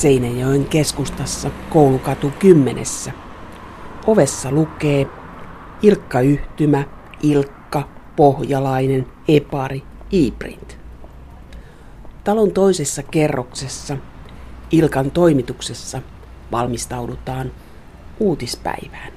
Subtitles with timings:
[0.00, 3.12] Seinäjoen keskustassa koulukatu kymmenessä.
[4.06, 5.06] Ovessa lukee
[5.82, 6.84] Ilkka Yhtymä,
[7.22, 10.78] Ilkka, Pohjalainen, Epari, Iprint.
[12.24, 13.96] Talon toisessa kerroksessa,
[14.70, 16.02] Ilkan toimituksessa,
[16.52, 17.50] valmistaudutaan
[18.20, 19.12] uutispäivään.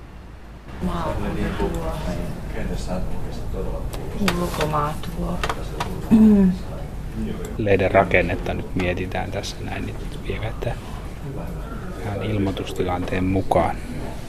[4.41, 5.39] Ulkomaatuo.
[7.57, 9.95] Lehden rakennetta nyt mietitään tässä näin, niin
[10.27, 10.71] vielä, että
[12.03, 13.75] ihan ilmoitustilanteen mukaan.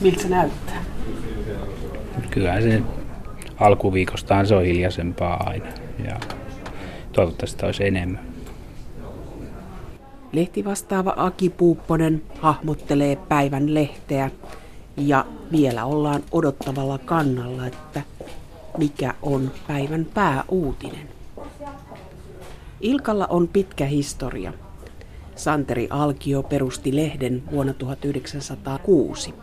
[0.00, 0.84] Miltä se näyttää?
[2.30, 2.82] Kyllä se
[3.60, 5.66] alkuviikostaan se on hiljaisempaa aina
[6.04, 6.20] ja
[7.12, 8.34] toivottavasti olisi enemmän.
[10.32, 14.30] Lehtivastaava Aki Puupponen hahmottelee päivän lehteä
[14.96, 18.02] ja vielä ollaan odottavalla kannalla, että
[18.78, 21.13] mikä on päivän pääuutinen.
[22.84, 24.52] Ilkalla on pitkä historia.
[25.36, 29.34] Santeri Alkio perusti lehden vuonna 1906.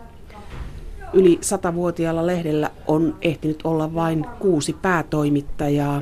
[1.13, 6.01] Yli satavuotiaalla lehdellä on ehtinyt olla vain kuusi päätoimittajaa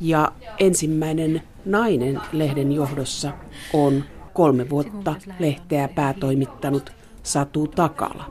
[0.00, 3.32] ja ensimmäinen nainen lehden johdossa
[3.72, 8.24] on kolme vuotta lehteä päätoimittanut Satu Takala.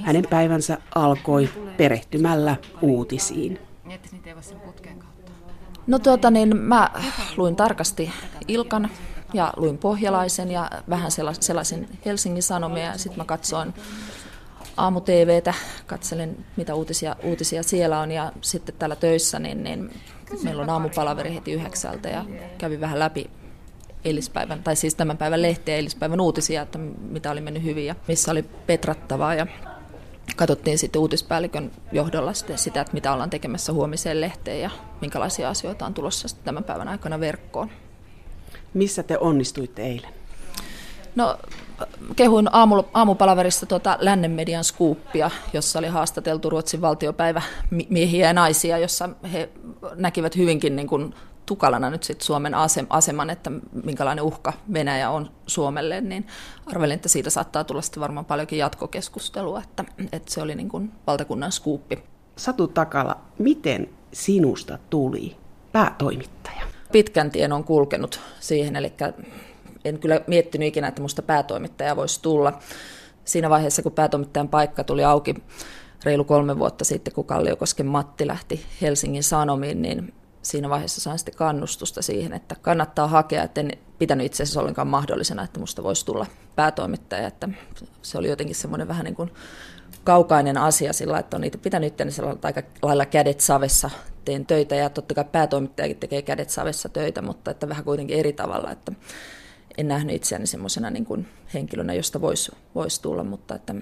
[0.00, 3.58] Hänen päivänsä alkoi perehtymällä uutisiin.
[5.90, 6.90] No tuota niin, mä
[7.36, 8.10] luin tarkasti
[8.48, 8.90] Ilkan
[9.34, 11.10] ja luin Pohjalaisen ja vähän
[11.40, 13.74] sellaisen Helsingin Sanomia ja sitten mä katsoin
[14.76, 15.54] aamu TVtä,
[15.86, 19.90] katselen mitä uutisia, uutisia siellä on ja sitten täällä töissä niin, niin
[20.42, 22.24] meillä on aamupalaveri heti yhdeksältä ja
[22.58, 23.30] kävin vähän läpi
[24.04, 28.30] eilispäivän, tai siis tämän päivän lehteä eilispäivän uutisia, että mitä oli mennyt hyvin ja missä
[28.30, 29.46] oli petrattavaa ja
[30.36, 35.86] katsottiin sitten uutispäällikön johdolla sitten sitä, että mitä ollaan tekemässä huomiseen lehteen ja minkälaisia asioita
[35.86, 37.70] on tulossa tämän päivän aikana verkkoon.
[38.74, 40.14] Missä te onnistuitte eilen?
[41.16, 41.38] No,
[42.16, 47.42] kehuin aamu, aamupalaverissa tuota lännen median skuuppia, jossa oli haastateltu Ruotsin valtiopäivä
[47.88, 49.48] miehiä ja naisia, jossa he
[49.94, 51.14] näkivät hyvinkin niin kuin
[51.50, 52.54] tukalana nyt sit Suomen
[52.88, 53.50] aseman, että
[53.84, 56.26] minkälainen uhka Venäjä on Suomelle, niin
[56.66, 60.92] arvelin, että siitä saattaa tulla sitten varmaan paljonkin jatkokeskustelua, että, että se oli niin kuin
[61.06, 62.02] valtakunnan skuuppi.
[62.36, 65.36] Satu Takala, miten sinusta tuli
[65.72, 66.62] päätoimittaja?
[66.92, 68.92] Pitkän tien on kulkenut siihen, eli
[69.84, 72.58] en kyllä miettinyt ikinä, että minusta päätoimittaja voisi tulla.
[73.24, 75.34] Siinä vaiheessa, kun päätoimittajan paikka tuli auki
[76.04, 81.34] reilu kolme vuotta sitten, kun Kalliokosken Matti lähti Helsingin Sanomiin, niin siinä vaiheessa sain sitten
[81.34, 86.06] kannustusta siihen, että kannattaa hakea, että en pitänyt itse asiassa ollenkaan mahdollisena, että musta voisi
[86.06, 87.48] tulla päätoimittaja, että
[88.02, 89.30] se oli jotenkin semmoinen vähän niin kuin
[90.04, 93.90] kaukainen asia sillä, että on niitä pitänyt itse aika lailla kädet savessa
[94.24, 98.32] teen töitä ja totta kai päätoimittajakin tekee kädet savessa töitä, mutta että vähän kuitenkin eri
[98.32, 98.92] tavalla, että
[99.78, 103.74] en nähnyt itseäni semmoisena niin kuin henkilönä, josta voisi vois tulla, mutta että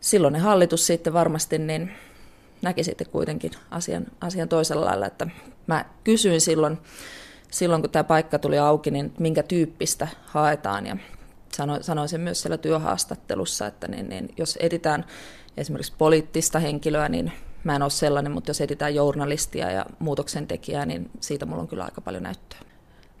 [0.00, 1.92] silloin hallitus sitten varmasti niin
[2.62, 5.26] näki sitten kuitenkin asian, asian toisella lailla, että
[5.66, 6.78] mä kysyin silloin,
[7.50, 10.96] silloin kun tämä paikka tuli auki, niin minkä tyyppistä haetaan ja
[11.52, 15.04] sanoin, sanoin sen myös siellä työhaastattelussa, että niin, niin, jos editään
[15.56, 17.32] esimerkiksi poliittista henkilöä, niin
[17.64, 21.68] mä en ole sellainen, mutta jos editään journalistia ja muutoksen tekijää, niin siitä mulla on
[21.68, 22.58] kyllä aika paljon näyttöä.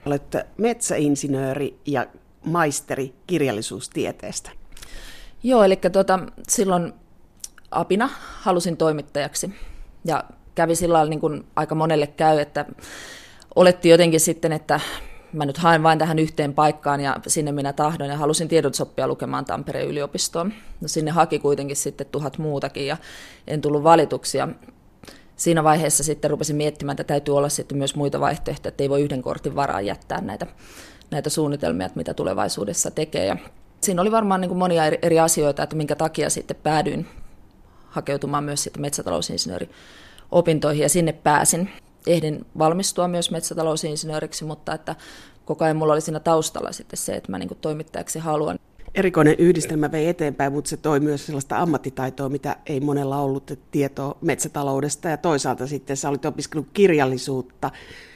[0.06, 2.06] Olette metsäinsinööri ja
[2.44, 4.50] maisteri kirjallisuustieteestä.
[5.42, 6.18] Joo, eli tuota,
[6.48, 6.92] silloin
[7.70, 8.10] apina
[8.40, 9.54] halusin toimittajaksi.
[10.04, 12.66] Ja kävi sillä niin kuin aika monelle käy, että
[13.54, 14.80] oletti jotenkin sitten, että
[15.32, 19.44] mä nyt haen vain tähän yhteen paikkaan ja sinne minä tahdon ja halusin tiedotsoppia lukemaan
[19.44, 20.52] Tampereen yliopistoon.
[20.80, 22.96] No sinne haki kuitenkin sitten tuhat muutakin ja
[23.46, 24.48] en tullut valituksia.
[25.36, 29.02] Siinä vaiheessa sitten rupesin miettimään, että täytyy olla sitten myös muita vaihtoehtoja, että ei voi
[29.02, 30.46] yhden kortin varaan jättää näitä,
[31.10, 33.26] näitä suunnitelmia, että mitä tulevaisuudessa tekee.
[33.26, 33.36] Ja
[33.80, 37.06] siinä oli varmaan niin kuin monia eri asioita, että minkä takia sitten päädyin
[37.90, 41.70] hakeutumaan myös sitten metsätalousinsinööriopintoihin ja sinne pääsin.
[42.06, 44.96] Ehdin valmistua myös metsätalousinsinööriksi, mutta että
[45.44, 48.58] koko ajan mulla oli siinä taustalla sitten se, että mä niin toimittajaksi haluan.
[48.94, 54.18] Erikoinen yhdistelmä vei eteenpäin, mutta se toi myös sellaista ammattitaitoa, mitä ei monella ollut tietoa
[54.20, 55.08] metsätaloudesta.
[55.08, 57.70] Ja toisaalta sitten sä olit opiskellut kirjallisuutta.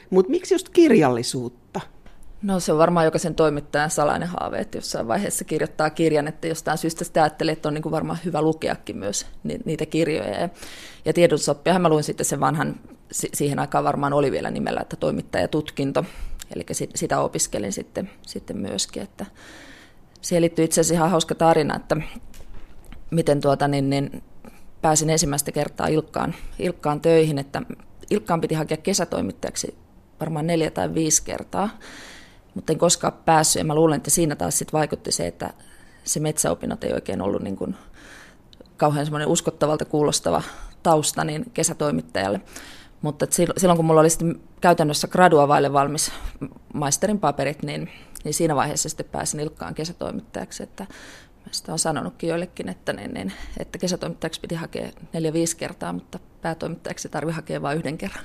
[0.09, 1.81] Mutta miksi just kirjallisuutta?
[2.45, 6.77] No se on varmaan jokaisen toimittajan salainen haave, että jossain vaiheessa kirjoittaa kirjan, että jostain
[6.77, 9.25] syystä sitä ajattelee, että on niin kuin varmaan hyvä lukeakin myös
[9.65, 10.39] niitä kirjoja.
[10.39, 10.49] Ja,
[11.05, 12.75] ja tiedotusoppiahan mä luin sitten sen vanhan,
[13.11, 16.05] siihen aikaan varmaan oli vielä nimellä, että toimittajatutkinto,
[16.55, 16.65] eli
[16.95, 19.25] sitä opiskelin sitten, sitten myöskin, että
[20.21, 21.97] siihen liittyy itse asiassa ihan hauska tarina, että
[23.11, 24.23] miten tuota, niin, niin
[24.81, 27.61] pääsin ensimmäistä kertaa Ilkkaan, Ilkkaan töihin, että
[28.09, 29.75] Ilkkaan piti hakea kesätoimittajaksi
[30.19, 31.69] varmaan neljä tai viisi kertaa
[32.55, 33.59] mutta en koskaan päässyt.
[33.59, 35.53] Ja mä luulen, että siinä taas sit vaikutti se, että
[36.03, 37.75] se metsäopinnot ei oikein ollut niin kuin
[38.77, 40.41] kauhean semmoinen uskottavalta kuulostava
[40.83, 42.41] tausta niin kesätoimittajalle.
[43.01, 43.25] Mutta
[43.57, 46.11] silloin kun mulla oli sitten käytännössä gradua vaille valmis
[46.73, 47.89] maisterin paperit, niin,
[48.23, 50.63] niin siinä vaiheessa sitten pääsin Ilkkaan kesätoimittajaksi.
[50.63, 50.85] Että
[51.51, 57.09] sitä on sanonutkin joillekin, että, niin, niin, että kesätoimittajaksi piti hakea neljä-viisi kertaa, mutta päätoimittajaksi
[57.09, 58.23] tarvi hakea vain yhden kerran.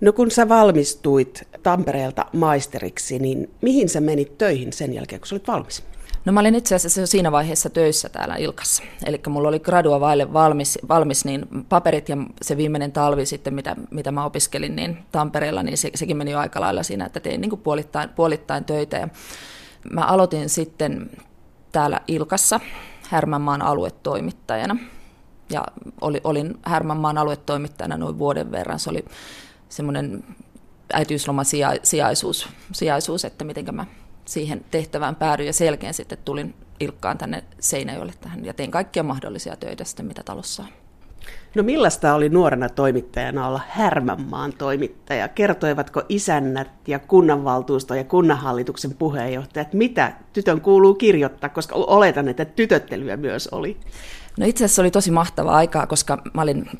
[0.00, 5.34] No kun sä valmistuit Tampereelta maisteriksi, niin mihin sä menit töihin sen jälkeen, kun sä
[5.34, 5.84] olit valmis?
[6.24, 8.82] No mä olin itse asiassa jo siinä vaiheessa töissä täällä Ilkassa.
[9.06, 13.76] Eli mulla oli gradua vaille valmis, valmis, niin paperit ja se viimeinen talvi sitten, mitä,
[13.90, 17.40] mitä mä opiskelin niin Tampereella, niin se, sekin meni jo aika lailla siinä, että tein
[17.40, 18.96] niin kuin puolittain, puolittain töitä.
[18.96, 19.08] Ja
[19.92, 21.10] mä aloitin sitten
[21.72, 22.60] täällä Ilkassa
[23.08, 24.76] Härmänmaan aluetoimittajana.
[25.50, 25.64] Ja
[26.00, 28.78] oli, olin Härmänmaan aluetoimittajana noin vuoden verran.
[28.78, 29.04] Se oli
[29.68, 30.24] semmoinen
[30.92, 33.86] äitiyslomasijaisuus, sijaisuus, että miten mä
[34.24, 39.56] siihen tehtävään päädyin ja selkeän sitten tulin Ilkkaan tänne Seinäjoelle tähän ja tein kaikkia mahdollisia
[39.56, 40.68] töitä sitten, mitä talossa on.
[41.54, 45.28] No millaista oli nuorena toimittajana olla Härmänmaan toimittaja?
[45.28, 53.16] Kertoivatko isännät ja kunnanvaltuusto ja kunnanhallituksen puheenjohtajat, mitä tytön kuuluu kirjoittaa, koska oletan, että tytöttelyä
[53.16, 53.76] myös oli?
[54.38, 56.70] No itse asiassa oli tosi mahtavaa aikaa, koska mä olin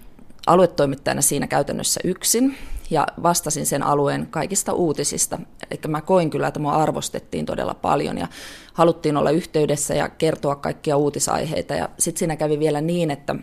[0.49, 2.57] aluetoimittajana siinä käytännössä yksin
[2.91, 5.39] ja vastasin sen alueen kaikista uutisista.
[5.71, 8.29] Eli mä koin kyllä, että mua arvostettiin todella paljon ja
[8.73, 11.75] haluttiin olla yhteydessä ja kertoa kaikkia uutisaiheita.
[11.75, 13.37] Ja sitten siinä kävi vielä niin, että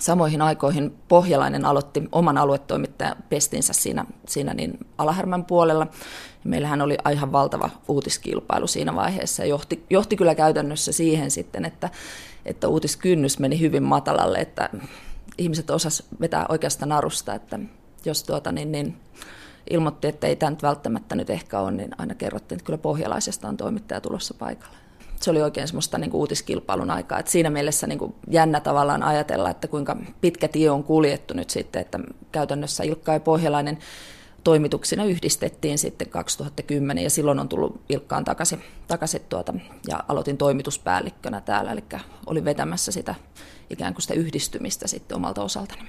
[0.00, 5.86] samoihin aikoihin Pohjalainen aloitti oman aluetoimittajan pestinsä siinä, siinä niin Alahärmän puolella.
[6.44, 11.90] Meillähän oli ihan valtava uutiskilpailu siinä vaiheessa ja johti, johti kyllä käytännössä siihen sitten, että,
[12.46, 14.70] että uutiskynnys meni hyvin matalalle, että
[15.38, 17.58] ihmiset osas vetää oikeasta narusta, että
[18.04, 18.96] jos tuota, niin, niin
[19.70, 23.48] ilmoitti, että ei tämä nyt välttämättä nyt ehkä ole, niin aina kerrottiin, että kyllä pohjalaisesta
[23.48, 24.76] on toimittaja tulossa paikalle.
[25.20, 27.18] Se oli oikein semmoista niin kuin uutiskilpailun aikaa.
[27.18, 31.50] että siinä mielessä niin kuin jännä tavallaan ajatella, että kuinka pitkä tie on kuljettu nyt
[31.50, 32.00] sitten, että
[32.32, 33.78] käytännössä Ilkka ja Pohjalainen
[34.44, 39.54] toimituksina yhdistettiin sitten 2010 ja silloin on tullut Ilkkaan takaisin, takaisin tuota,
[39.88, 41.84] ja aloitin toimituspäällikkönä täällä, eli
[42.26, 43.14] olin vetämässä sitä
[43.70, 45.82] ikään kuin sitä yhdistymistä sitten omalta osaltani.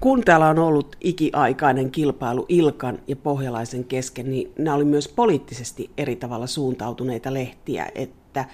[0.00, 5.90] Kun täällä on ollut ikiaikainen kilpailu Ilkan ja Pohjalaisen kesken, niin nämä oli myös poliittisesti
[5.98, 8.44] eri tavalla suuntautuneita lehtiä, että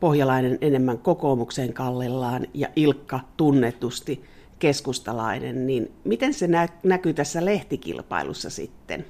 [0.00, 4.24] Pohjalainen enemmän kokoomukseen kallellaan ja Ilkka tunnetusti
[4.58, 6.48] keskustalainen, niin miten se
[6.82, 9.06] näkyy tässä lehtikilpailussa sitten?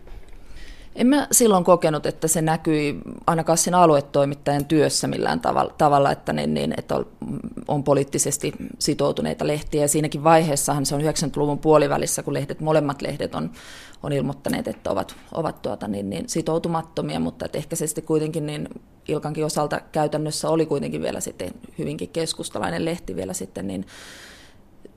[0.99, 5.41] En mä silloin kokenut, että se näkyi ainakaan siinä aluetoimittajan työssä millään
[5.79, 7.07] tavalla, että, niin, niin, että on,
[7.69, 9.83] on poliittisesti sitoutuneita lehtiä.
[9.83, 13.51] Ja siinäkin vaiheessahan se on 90-luvun puolivälissä, kun lehdet, molemmat lehdet on,
[14.03, 18.47] on ilmoittaneet, että ovat, ovat tuota, niin, niin, sitoutumattomia, mutta että ehkä se sitten kuitenkin
[18.47, 18.69] niin
[19.09, 23.87] Ilkankin osalta käytännössä oli kuitenkin vielä sitten hyvinkin keskustalainen lehti vielä sitten, niin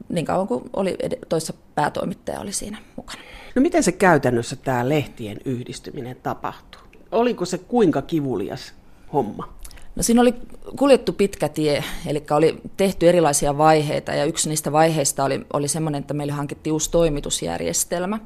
[0.09, 0.97] niin kauan kuin oli
[1.29, 3.21] toissa päätoimittaja oli siinä mukana.
[3.55, 6.81] No miten se käytännössä tämä lehtien yhdistyminen tapahtui?
[7.11, 8.73] Oliko se kuinka kivulias
[9.13, 9.53] homma?
[9.95, 10.33] No siinä oli
[10.77, 15.99] kuljettu pitkä tie, eli oli tehty erilaisia vaiheita, ja yksi niistä vaiheista oli, oli sellainen,
[15.99, 18.19] että meille hankittiin uusi toimitusjärjestelmä,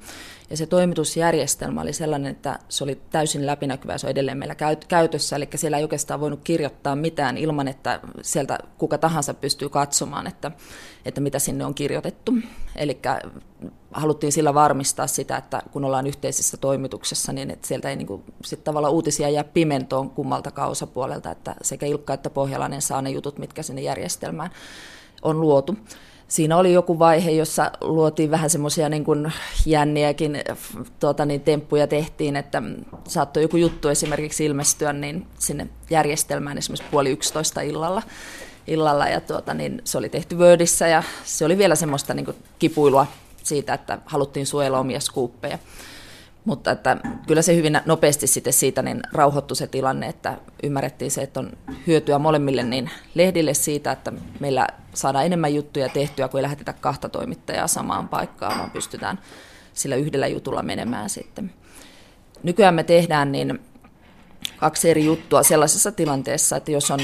[0.49, 4.55] ja se toimitusjärjestelmä oli sellainen, että se oli täysin läpinäkyvä, se on edelleen meillä
[4.87, 10.27] käytössä, eli siellä ei oikeastaan voinut kirjoittaa mitään ilman, että sieltä kuka tahansa pystyy katsomaan,
[10.27, 10.51] että,
[11.05, 12.33] että mitä sinne on kirjoitettu.
[12.75, 12.99] Eli
[13.91, 18.23] haluttiin sillä varmistaa sitä, että kun ollaan yhteisessä toimituksessa, niin että sieltä ei niin kuin,
[18.43, 23.39] sit tavallaan uutisia jää pimentoon kummaltakaan osapuolelta, että sekä Ilkka että Pohjalainen saa ne jutut,
[23.39, 24.51] mitkä sinne järjestelmään
[25.21, 25.75] on luotu
[26.27, 29.03] siinä oli joku vaihe, jossa luotiin vähän semmoisia niin
[29.65, 30.41] jänniäkin
[30.99, 32.61] tuota, niin temppuja tehtiin, että
[33.07, 38.01] saattoi joku juttu esimerkiksi ilmestyä niin sinne järjestelmään esimerkiksi puoli yksitoista illalla.
[38.67, 42.37] illalla ja tuota, niin se oli tehty Wordissä ja se oli vielä semmoista niin kuin
[42.59, 43.07] kipuilua
[43.43, 45.59] siitä, että haluttiin suojella omia skuuppeja.
[46.45, 46.97] Mutta että
[47.27, 51.51] kyllä se hyvin nopeasti sitten siitä niin rauhoittui se tilanne, että ymmärrettiin se, että on
[51.87, 57.09] hyötyä molemmille niin lehdille siitä, että meillä saadaan enemmän juttuja tehtyä, kun ei lähetetä kahta
[57.09, 59.19] toimittajaa samaan paikkaan, vaan pystytään
[59.73, 61.53] sillä yhdellä jutulla menemään sitten.
[62.43, 63.59] Nykyään me tehdään niin
[64.57, 66.99] kaksi eri juttua sellaisessa tilanteessa, että jos on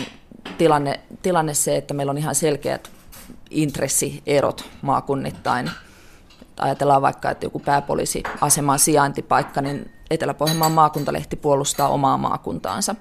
[0.58, 2.92] tilanne, tilanne se, että meillä on ihan selkeät
[3.50, 5.72] intressierot maakunnittain–
[6.60, 12.96] ajatellaan vaikka, että joku pääpoliisiaseman sijaintipaikka, niin Etelä-Pohjanmaan maakuntalehti puolustaa omaa maakuntaansa.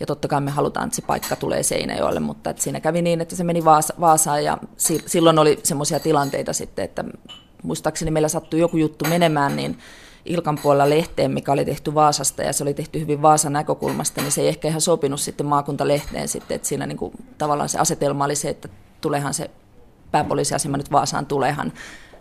[0.00, 3.20] Ja totta kai me halutaan, että se paikka tulee Seinäjoelle, mutta että siinä kävi niin,
[3.20, 4.58] että se meni Vaasa, Vaasaan ja
[5.06, 7.04] silloin oli semmoisia tilanteita sitten, että
[7.62, 9.78] muistaakseni meillä sattui joku juttu menemään, niin
[10.24, 14.32] Ilkan puolella lehteen, mikä oli tehty Vaasasta ja se oli tehty hyvin Vaasan näkökulmasta, niin
[14.32, 18.24] se ei ehkä ihan sopinut sitten maakuntalehteen sitten, että siinä niin kuin, tavallaan se asetelma
[18.24, 18.68] oli se, että
[19.00, 19.50] tulehan se
[20.10, 21.72] pääpoliisiasema nyt Vaasaan tulehan,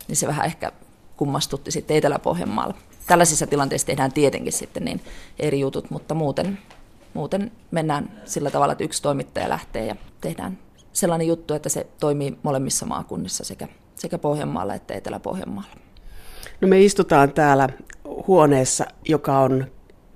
[0.10, 0.72] niin se vähän ehkä
[1.18, 2.74] kummastutti sitten Etelä-Pohjanmaalla.
[3.08, 5.02] Tällaisissa tilanteissa tehdään tietenkin sitten niin
[5.40, 6.60] eri jutut, mutta muuten,
[7.14, 10.58] muuten mennään sillä tavalla, että yksi toimittaja lähtee ja tehdään
[10.94, 15.72] sellainen juttu, että se toimii molemmissa maakunnissa sekä, sekä Pohjanmaalla että Etelä-Pohjanmaalla.
[16.62, 17.70] No me istutaan täällä
[18.28, 19.66] huoneessa, joka on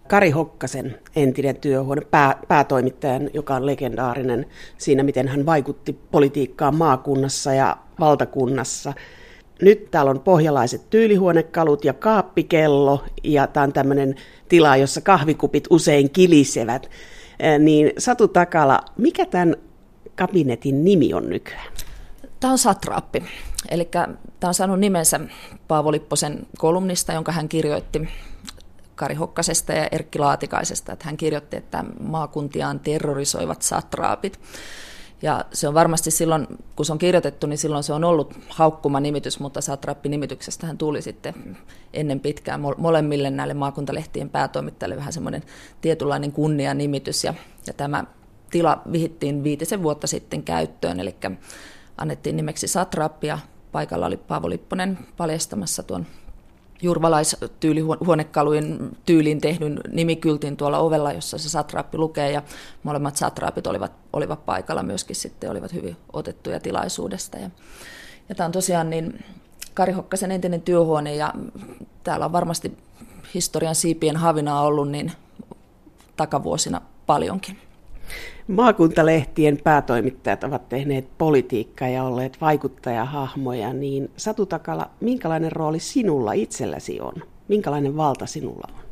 [0.08, 4.46] Kari Hokkasen entinen työhuone, pää, päätoimittajan, joka on legendaarinen
[4.78, 8.94] siinä, miten hän vaikutti politiikkaan maakunnassa ja valtakunnassa.
[9.62, 14.16] Nyt täällä on pohjalaiset tyylihuonekalut ja kaappikello, ja tämä on tämmöinen
[14.50, 16.90] tila, jossa kahvikupit usein kilisevät.
[17.60, 19.56] Niin Satu Takala, mikä tämän
[20.16, 21.74] kabinetin nimi on nykyään?
[22.40, 23.24] Tämä on Satraappi.
[23.70, 23.86] Eli
[24.40, 25.20] tämä on saanut nimensä
[25.68, 28.08] Paavo Lipposen kolumnista, jonka hän kirjoitti
[28.96, 30.94] Kari Hokkasesta ja Erkki Laatikaisesta.
[30.94, 34.40] Että hän kirjoitti, että maakuntiaan terrorisoivat satraapit.
[35.24, 39.00] Ja se on varmasti silloin, kun se on kirjoitettu, niin silloin se on ollut haukkuma
[39.00, 41.58] nimitys, mutta satrappi-nimityksestä hän tuli sitten
[41.94, 45.44] ennen pitkään molemmille näille maakuntalehtien päätoimittajille vähän semmoinen
[45.82, 47.24] tietynlainen kunnia-nimitys.
[47.24, 47.34] Ja,
[47.68, 48.04] ja tämä
[48.52, 51.16] tila vihittiin viitisen vuotta sitten käyttöön, eli
[51.98, 53.40] annettiin nimeksi Satrappi ja
[53.72, 56.06] paikalla oli Paavo Lipponen paljastamassa tuon
[56.82, 57.86] jurvalaistyylin
[59.06, 62.44] tyyliin tehdyn nimikyltin tuolla ovella, jossa se satraappi lukee, ja
[62.84, 67.38] molemmat satraapit olivat, olivat paikalla myöskin sitten, olivat hyvin otettuja tilaisuudesta.
[67.38, 67.50] Ja,
[68.30, 69.26] ja tämä on tosiaan niin
[69.74, 71.34] Kari Hokkasen entinen työhuone, ja
[72.04, 72.78] täällä on varmasti
[73.34, 75.12] historian siipien havinaa ollut niin
[76.16, 77.58] takavuosina paljonkin.
[78.48, 87.00] Maakuntalehtien päätoimittajat ovat tehneet politiikkaa ja olleet vaikuttajahahmoja, niin Satu Takala, minkälainen rooli sinulla itselläsi
[87.00, 87.14] on?
[87.48, 88.84] Minkälainen valta sinulla on?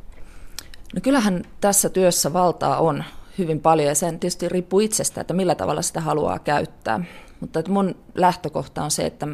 [0.95, 3.03] No kyllähän tässä työssä valtaa on
[3.37, 7.03] hyvin paljon ja sen tietysti riippuu itsestä, että millä tavalla sitä haluaa käyttää.
[7.39, 9.27] Mutta että mun lähtökohta on se, että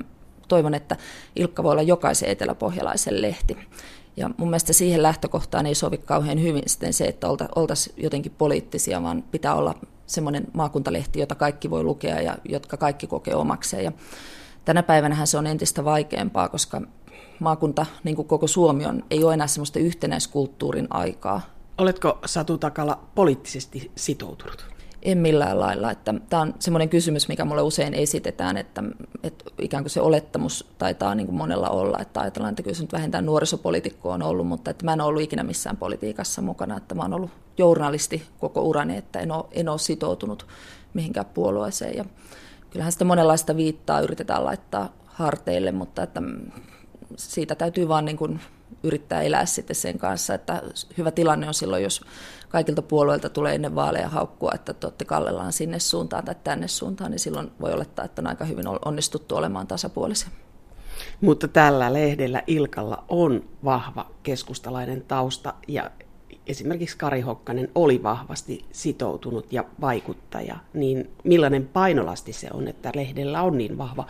[0.48, 0.96] toivon, että
[1.36, 3.58] Ilkka voi olla jokaisen eteläpohjalaisen lehti.
[4.18, 9.04] Ja mun mielestä siihen lähtökohtaan ei sovi kauhean hyvin sitten se, että oltaisiin jotenkin poliittisia,
[9.04, 9.76] vaan pitää olla
[10.08, 13.84] semmoinen maakuntalehti, jota kaikki voi lukea ja jotka kaikki kokee omakseen.
[13.84, 13.92] Ja
[14.66, 16.82] tänä päivänä se on entistä vaikeampaa, koska
[17.40, 21.42] maakunta, niin kuin koko Suomi on, ei ole enää semmoista yhtenäiskulttuurin aikaa.
[21.78, 24.77] Oletko Satu Takala poliittisesti sitoutunut?
[25.02, 25.92] En millään lailla.
[25.92, 28.84] Että tämä on semmoinen kysymys, mikä mulle usein esitetään, että,
[29.24, 32.84] että ikään kuin se olettamus taitaa niin kuin monella olla, että ajatellaan, että kyllä se
[32.84, 36.78] nyt vähintään nuorisopolitiikko on ollut, mutta että mä en ole ollut ikinä missään politiikassa mukana,
[36.78, 40.48] että mä oon ollut journalisti koko urani, että en ole, en ole sitoutunut
[40.94, 41.98] mihinkään puolueeseen.
[41.98, 42.06] Ja
[42.70, 46.22] kyllähän sitä monenlaista viittaa yritetään laittaa harteille, mutta että
[47.16, 48.40] siitä täytyy vaan niin kuin
[48.84, 50.62] yrittää elää sitten sen kanssa, että
[50.98, 52.02] hyvä tilanne on silloin, jos
[52.50, 57.12] kaikilta puolueilta tulee ennen vaaleja haukkua, että te olette kallellaan sinne suuntaan tai tänne suuntaan,
[57.12, 60.30] niin silloin voi olettaa, että on aika hyvin onnistuttu olemaan tasapuolisia.
[61.22, 65.92] Mutta tällä lehdellä Ilkalla on vahva keskustalainen tausta ja
[66.48, 73.42] esimerkiksi Kari Hokkanen oli vahvasti sitoutunut ja vaikuttaja, niin millainen painolasti se on, että lehdellä
[73.42, 74.06] on niin vahva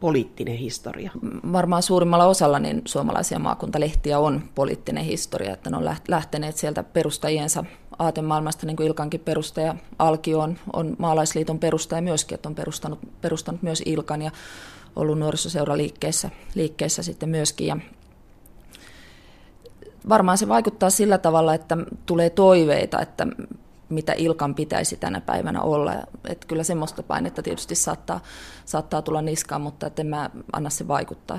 [0.00, 1.10] poliittinen historia?
[1.52, 7.64] Varmaan suurimmalla osalla niin suomalaisia maakuntalehtiä on poliittinen historia, että ne on lähteneet sieltä perustajiensa
[7.98, 13.62] aatemaailmasta, niin kuin Ilkankin perustaja Alki on, on maalaisliiton perustaja myöskin, että on perustanut, perustanut
[13.62, 14.30] myös Ilkan ja
[14.96, 17.66] ollut nuorisoseuraliikkeessä liikkeessä sitten myöskin.
[17.66, 17.76] Ja
[20.08, 23.26] varmaan se vaikuttaa sillä tavalla, että tulee toiveita, että
[23.88, 25.94] mitä Ilkan pitäisi tänä päivänä olla.
[26.28, 28.20] Että kyllä semmoista painetta tietysti saattaa,
[28.64, 31.38] saattaa tulla niskaan, mutta että en mä anna se vaikuttaa.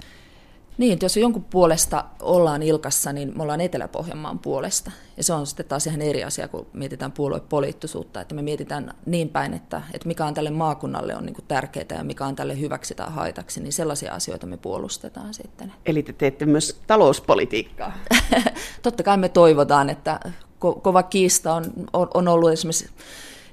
[0.77, 4.91] Niin, jos jonkun puolesta ollaan Ilkassa, niin me ollaan Etelä-Pohjanmaan puolesta.
[5.17, 9.29] Ja se on sitten taas ihan eri asia, kun mietitään puoluepoliittisuutta, että me mietitään niin
[9.29, 12.59] päin, että, että mikä on tälle maakunnalle on niin kuin tärkeää ja mikä on tälle
[12.59, 15.73] hyväksi tai haitaksi, niin sellaisia asioita me puolustetaan sitten.
[15.85, 17.93] Eli te teette myös talouspolitiikkaa?
[18.81, 20.19] Totta kai me toivotaan, että
[20.65, 22.89] ko- kova kiista on, on, on ollut esimerkiksi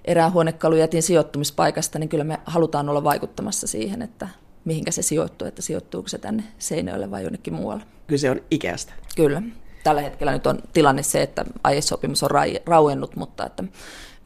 [0.04, 4.28] erään huonekalujätin sijoittumispaikasta, niin kyllä me halutaan olla vaikuttamassa siihen, että
[4.64, 7.84] mihinkä se sijoittuu, että sijoittuuko se tänne Seinölle vai jonnekin muualle.
[8.06, 8.92] Kyse on ikästä.
[9.16, 9.42] Kyllä.
[9.84, 12.30] Tällä hetkellä nyt on tilanne se, että aiesopimus on
[12.66, 13.64] rauennut, mutta että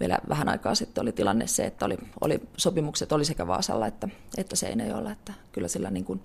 [0.01, 4.09] vielä vähän aikaa sitten oli tilanne se, että oli, oli sopimukset oli sekä Vaasalla että,
[4.37, 6.21] että Seinäjoella, että kyllä sillä niin kuin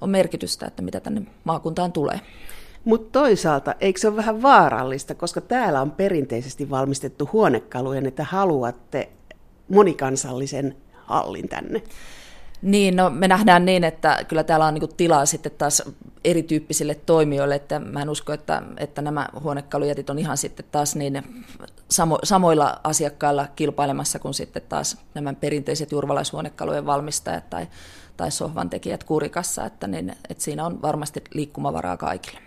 [0.00, 2.20] on merkitystä, että mitä tänne maakuntaan tulee.
[2.84, 9.08] Mutta toisaalta, eikö se ole vähän vaarallista, koska täällä on perinteisesti valmistettu huonekalujen, että haluatte
[9.68, 11.82] monikansallisen hallin tänne?
[12.62, 15.82] Niin, no me nähdään niin, että kyllä täällä on niin tilaa sitten taas
[16.24, 21.22] erityyppisille toimijoille, että mä en usko, että, että nämä huonekalujätit on ihan sitten taas niin
[21.90, 27.66] samo, samoilla asiakkailla kilpailemassa kuin sitten taas nämä perinteiset jurvalaishuonekalujen valmistajat tai,
[28.16, 32.38] tai sohvantekijät kurikassa, että, niin, että siinä on varmasti liikkumavaraa kaikille.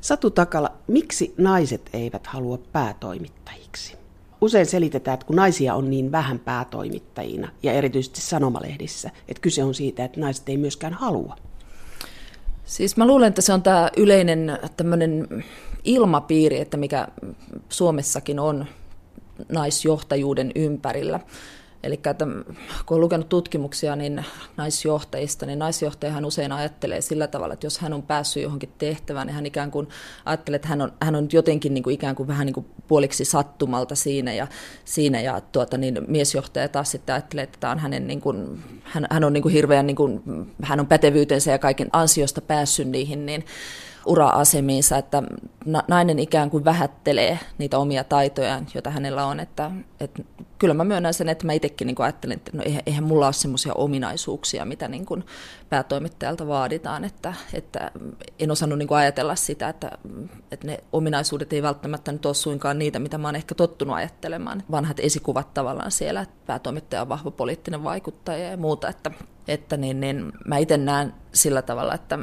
[0.00, 3.96] Satu Takala, miksi naiset eivät halua päätoimittajiksi?
[4.40, 9.74] Usein selitetään, että kun naisia on niin vähän päätoimittajina ja erityisesti sanomalehdissä, että kyse on
[9.74, 11.36] siitä, että naiset ei myöskään halua.
[12.64, 15.44] Siis mä luulen, että se on tämä yleinen tämmöinen
[15.84, 17.08] ilmapiiri, että mikä
[17.68, 18.66] Suomessakin on
[19.48, 21.20] naisjohtajuuden ympärillä.
[21.82, 22.26] Eli että
[22.86, 24.24] kun on lukenut tutkimuksia niin
[24.56, 29.34] naisjohtajista, niin naisjohtajahan usein ajattelee sillä tavalla, että jos hän on päässyt johonkin tehtävään, niin
[29.34, 29.88] hän ikään kuin
[30.24, 33.24] ajattelee, että hän on, hän on jotenkin niin kuin ikään kuin vähän niin kuin puoliksi
[33.24, 34.46] sattumalta siinä ja,
[34.84, 39.06] siinä ja tuota, niin miesjohtaja taas sitten ajattelee, että tämä on hänen, niin kuin, hän,
[39.10, 40.22] hän on niin kuin hirveän, niin kuin,
[40.62, 43.44] hän on pätevyytensä ja kaiken ansiosta päässyt niihin, niin
[44.08, 45.22] ura-asemiinsa, että
[45.88, 49.40] nainen ikään kuin vähättelee niitä omia taitojaan, joita hänellä on.
[49.40, 50.22] Että, että
[50.58, 53.32] kyllä mä myönnän sen, että mä itsekin niin ajattelin, että no eihän, eihän mulla ole
[53.32, 55.24] semmoisia ominaisuuksia, mitä niin kuin
[55.68, 57.04] päätoimittajalta vaaditaan.
[57.04, 57.90] Että, että
[58.38, 59.90] en osannut niin kuin ajatella sitä, että,
[60.52, 64.62] että ne ominaisuudet ei välttämättä nyt ole suinkaan niitä, mitä mä oon ehkä tottunut ajattelemaan.
[64.70, 68.88] Vanhat esikuvat tavallaan siellä, että päätoimittaja on vahva poliittinen vaikuttaja ja muuta.
[68.88, 69.10] Että,
[69.48, 72.18] että niin, niin mä itse näen sillä tavalla, että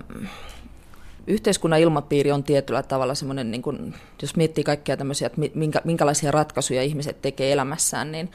[1.27, 6.31] yhteiskunnan ilmapiiri on tietyllä tavalla semmoinen, niin kuin, jos miettii kaikkia tämmöisiä, että minkä, minkälaisia
[6.31, 8.31] ratkaisuja ihmiset tekee elämässään, niin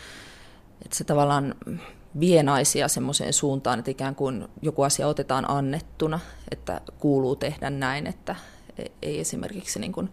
[0.85, 1.55] että se tavallaan
[2.21, 6.21] vie naisia semmoiseen suuntaan, että ikään kuin joku asia otetaan annettuna,
[6.51, 8.37] että kuuluu tehdä näin, että
[9.03, 10.11] ei esimerkiksi niin kuin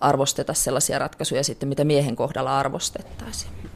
[0.00, 3.67] arvosteta sellaisia ratkaisuja sitten, mitä miehen kohdalla arvostettaisiin.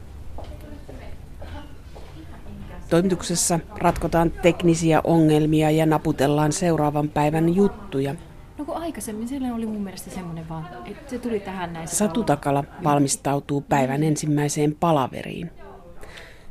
[2.89, 8.15] Toimituksessa ratkotaan teknisiä ongelmia ja naputellaan seuraavan päivän juttuja.
[8.57, 11.87] No kun aikaisemmin siellä oli mun mielestä semmoinen vaan, että se tuli tähän näin.
[11.87, 15.51] Satu Takala valmistautuu päivän ensimmäiseen palaveriin.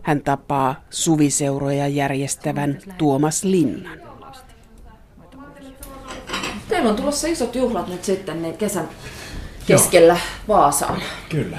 [0.02, 3.98] Hän tapaa suviseuroja järjestävän Tuomas Linnan.
[6.68, 8.88] Teillä on tulossa isot juhlat nyt sitten niin kesän
[9.66, 10.16] keskellä
[10.48, 11.02] Vaasaan.
[11.28, 11.58] Kyllä.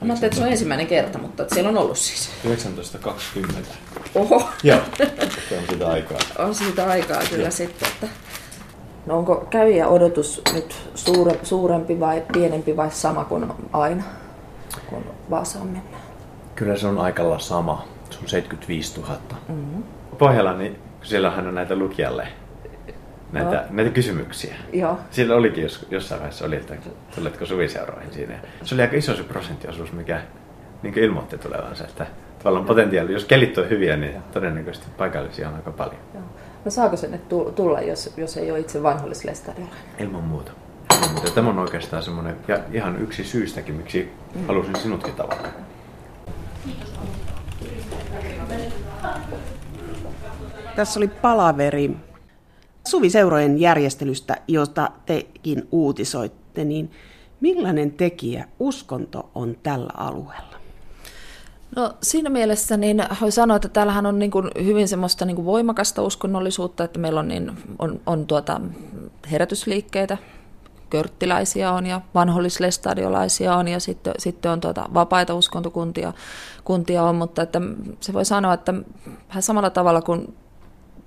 [0.00, 2.30] Mä ajattelin, että se on ensimmäinen kerta, mutta että siellä on ollut siis.
[2.42, 3.70] 1920.
[4.14, 4.48] Oho.
[4.62, 4.80] Joo,
[5.48, 6.18] se on sitä aikaa.
[6.38, 7.50] On siitä aikaa kyllä Joo.
[7.50, 7.88] sitten.
[7.88, 8.08] Että...
[9.06, 14.02] No onko kävijä odotus nyt suure, suurempi vai pienempi vai sama kuin aina,
[14.86, 16.02] kun Vaasaan mennään?
[16.54, 17.84] Kyllä se on aika sama.
[18.10, 19.16] Se on 75 000.
[19.48, 19.82] Mm-hmm.
[20.18, 22.28] Pohjalla, niin siellähän on näitä lukijalle
[23.32, 23.62] näitä, no.
[23.70, 24.54] näitä kysymyksiä.
[24.72, 24.98] Joo.
[25.10, 26.74] Siellä olikin jos, jossain vaiheessa, oli, että
[27.14, 28.38] tuletko suviseuroihin siinä.
[28.64, 30.20] Se oli aika iso se prosenttiosuus, mikä
[30.82, 31.84] niin ilmoitti tulevansa.
[31.84, 32.06] Että
[32.38, 36.00] tavallaan potentiaali, jos kelit on hyviä, niin todennäköisesti paikallisia on aika paljon.
[36.14, 36.22] Joo.
[36.64, 37.20] No saako sinne
[37.56, 39.84] tulla, jos, jos ei ole itse vanhollislestadiolainen?
[39.98, 40.52] Ilman muuta.
[41.08, 44.46] Ilman Tämä on oikeastaan semmoinen, ja ihan yksi syystäkin, miksi mm.
[44.46, 45.48] halusin sinutkin tavata.
[50.76, 51.96] Tässä oli palaveri
[52.90, 56.90] suviseurojen järjestelystä, jota tekin uutisoitte, niin
[57.40, 60.60] millainen tekijä uskonto on tällä alueella?
[61.76, 65.46] No siinä mielessä niin voi sanoa, että täällähän on niin kuin hyvin semmoista niin kuin
[65.46, 68.60] voimakasta uskonnollisuutta, että meillä on, niin, on, on tuota
[69.30, 70.18] herätysliikkeitä,
[70.90, 76.12] körttiläisiä on ja vanhollislestadiolaisia on ja sitten, sitten on tuota vapaita uskontokuntia
[76.64, 77.60] kuntia on, mutta että
[78.00, 78.74] se voi sanoa, että
[79.28, 80.34] vähän samalla tavalla kuin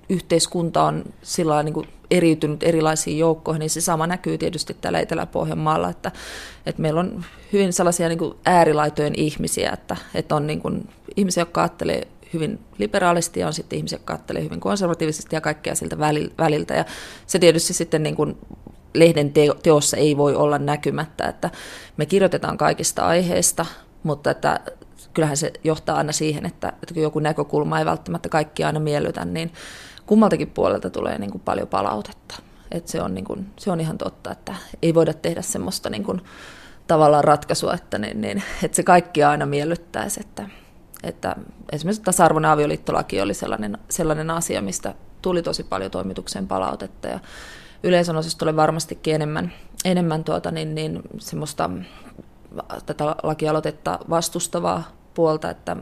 [0.08, 5.88] yhteiskunta on sillä niin kuin eriytynyt erilaisiin joukkoihin, niin se sama näkyy tietysti täällä Etelä-Pohjanmaalla,
[5.88, 6.12] että,
[6.66, 11.40] että meillä on hyvin sellaisia niin kuin äärilaitojen ihmisiä, että, että on niin kuin ihmisiä,
[11.40, 15.98] jotka ajattelee hyvin liberaalisti ja on sitten ihmisiä, jotka ajattelee hyvin konservatiivisesti ja kaikkea siltä
[16.38, 16.74] väliltä.
[16.74, 16.84] Ja
[17.26, 18.38] se tietysti sitten niin kuin
[18.94, 21.50] lehden teossa ei voi olla näkymättä, että
[21.96, 23.66] me kirjoitetaan kaikista aiheista,
[24.02, 24.60] mutta että
[25.14, 29.24] kyllähän se johtaa aina siihen, että, että kun joku näkökulma ei välttämättä kaikki aina miellytä,
[29.24, 29.52] niin
[30.06, 32.34] kummaltakin puolelta tulee niin kuin paljon palautetta.
[32.70, 36.04] Et se, on niin kuin, se on ihan totta, että ei voida tehdä semmoista niin
[36.04, 36.20] kuin,
[36.86, 40.20] tavallaan ratkaisua, että, niin, niin, että se kaikki aina miellyttäisi.
[40.20, 40.48] Että,
[41.02, 41.36] että
[41.72, 47.20] esimerkiksi tasa-arvoinen avioliittolaki oli sellainen, sellainen asia, mistä tuli tosi paljon toimitukseen palautetta ja
[47.82, 49.52] yleisön tulee varmastikin enemmän,
[49.84, 51.70] enemmän tuota, niin, niin, semmoista
[52.86, 54.82] tätä lakialoitetta vastustavaa
[55.14, 55.76] puolta, että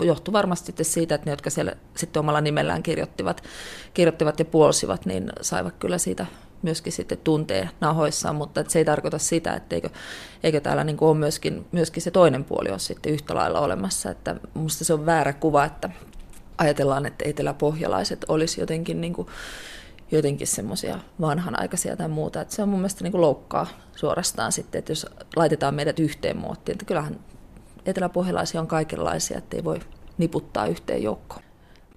[0.00, 3.42] johtui varmasti sitten siitä, että ne, jotka siellä sitten omalla nimellään kirjoittivat,
[3.94, 6.26] kirjoittivat ja puolsivat, niin saivat kyllä siitä
[6.62, 9.90] myöskin sitten tunteen nahoissaan, mutta se ei tarkoita sitä, että eikö,
[10.42, 14.10] eikö täällä niin ole myöskin, myöskin se toinen puoli ole sitten yhtä lailla olemassa.
[14.10, 15.90] Että minusta se on väärä kuva, että
[16.58, 19.28] ajatellaan, että eteläpohjalaiset olisi jotenkin, niin kuin,
[20.10, 22.40] jotenkin semmoisia vanhanaikaisia tai muuta.
[22.40, 26.36] Että se on mun mielestä niin kuin loukkaa suorastaan sitten, että jos laitetaan meidät yhteen
[26.36, 27.20] muottiin, että kyllähän
[27.86, 29.80] eteläpohjalaisia on kaikenlaisia, että ei voi
[30.18, 31.42] niputtaa yhteen joukkoon.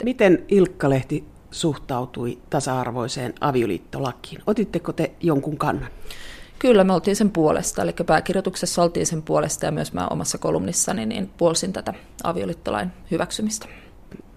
[0.03, 4.41] Miten Ilkka-lehti suhtautui tasa-arvoiseen avioliittolakiin?
[4.47, 5.89] Otitteko te jonkun kannan?
[6.59, 11.05] Kyllä, me oltiin sen puolesta, eli pääkirjoituksessa oltiin sen puolesta ja myös mä omassa kolumnissani
[11.05, 11.93] niin puolsin tätä
[12.23, 13.67] avioliittolain hyväksymistä.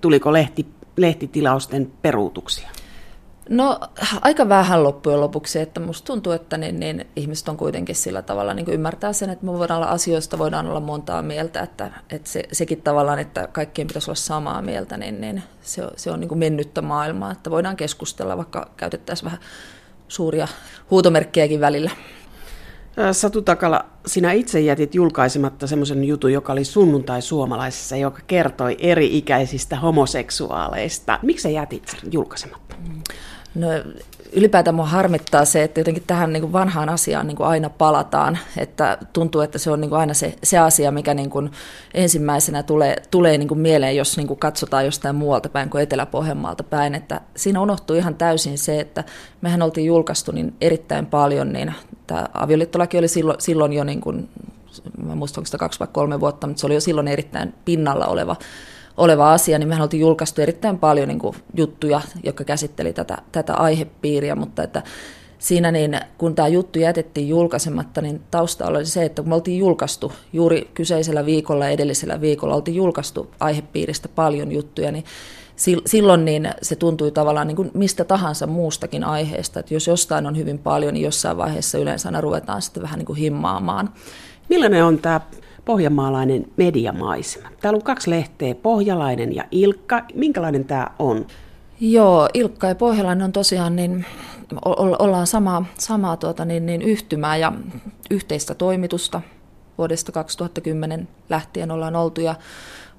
[0.00, 2.68] Tuliko lehti, lehtitilausten peruutuksia?
[3.48, 3.80] No
[4.22, 8.54] aika vähän loppujen lopuksi, että musta tuntuu, että niin, niin, ihmiset on kuitenkin sillä tavalla
[8.54, 12.42] niin ymmärtää sen, että me voidaan olla asioista, voidaan olla montaa mieltä, että, että se,
[12.52, 16.38] sekin tavallaan, että kaikkien pitäisi olla samaa mieltä, niin, niin se, se on niin kuin
[16.38, 19.40] mennyttä maailmaa, että voidaan keskustella, vaikka käytettäisiin vähän
[20.09, 20.48] suuria
[20.90, 21.90] huutomerkkejäkin välillä.
[23.12, 29.76] Satu Takala, sinä itse jätit julkaisematta semmoisen jutun, joka oli sunnuntai suomalaisessa, joka kertoi eri-ikäisistä
[29.76, 31.18] homoseksuaaleista.
[31.22, 32.76] Miksi sä jätit sen julkaisematta?
[33.57, 33.69] No,
[34.33, 38.38] ylipäätään mua harmittaa se, että jotenkin tähän niin kuin vanhaan asiaan niin kuin aina palataan.
[38.57, 41.51] Että tuntuu, että se on niin kuin aina se, se asia, mikä niin kuin
[41.95, 46.62] ensimmäisenä tulee, tulee niin kuin mieleen, jos niin kuin katsotaan jostain muualta päin kuin Etelä-Pohjanmaalta
[46.62, 46.95] päin.
[46.95, 49.05] Että siinä unohtuu ihan täysin se, että
[49.40, 51.75] mehän oltiin julkaistu niin erittäin paljon, niin
[52.07, 54.29] tämä avioliittolaki oli silloin, silloin jo, niin kuin,
[55.03, 58.07] mä muistan, onko sitä kaksi vai kolme vuotta, mutta se oli jo silloin erittäin pinnalla
[58.07, 58.37] oleva
[58.96, 63.54] oleva asia, niin mehän oltiin julkaistu erittäin paljon niin kuin, juttuja, jotka käsitteli tätä, tätä
[63.54, 64.82] aihepiiriä, mutta että
[65.38, 69.59] siinä niin, kun tämä juttu jätettiin julkaisematta, niin taustalla oli se, että kun me oltiin
[69.59, 75.04] julkaistu juuri kyseisellä viikolla ja edellisellä viikolla, oltiin julkaistu aihepiiristä paljon juttuja, niin
[75.87, 80.37] silloin niin se tuntui tavallaan niin kuin mistä tahansa muustakin aiheesta, että jos jostain on
[80.37, 83.90] hyvin paljon, niin jossain vaiheessa yleensä aina ruvetaan sitten vähän niin kuin himmaamaan.
[84.48, 85.20] Millainen on tämä
[85.66, 87.48] pohjanmaalainen mediamaisema.
[87.61, 90.02] Täällä on kaksi lehteä, Pohjalainen ja Ilkka.
[90.14, 91.26] Minkälainen tämä on?
[91.81, 94.07] Joo, Ilkka ja Pohjalainen on tosiaan niin,
[94.98, 97.52] ollaan samaa, samaa tuota, niin, niin yhtymää ja
[98.11, 99.20] yhteistä toimitusta.
[99.79, 102.35] Vuodesta 2010 lähtien ollaan oltu ja,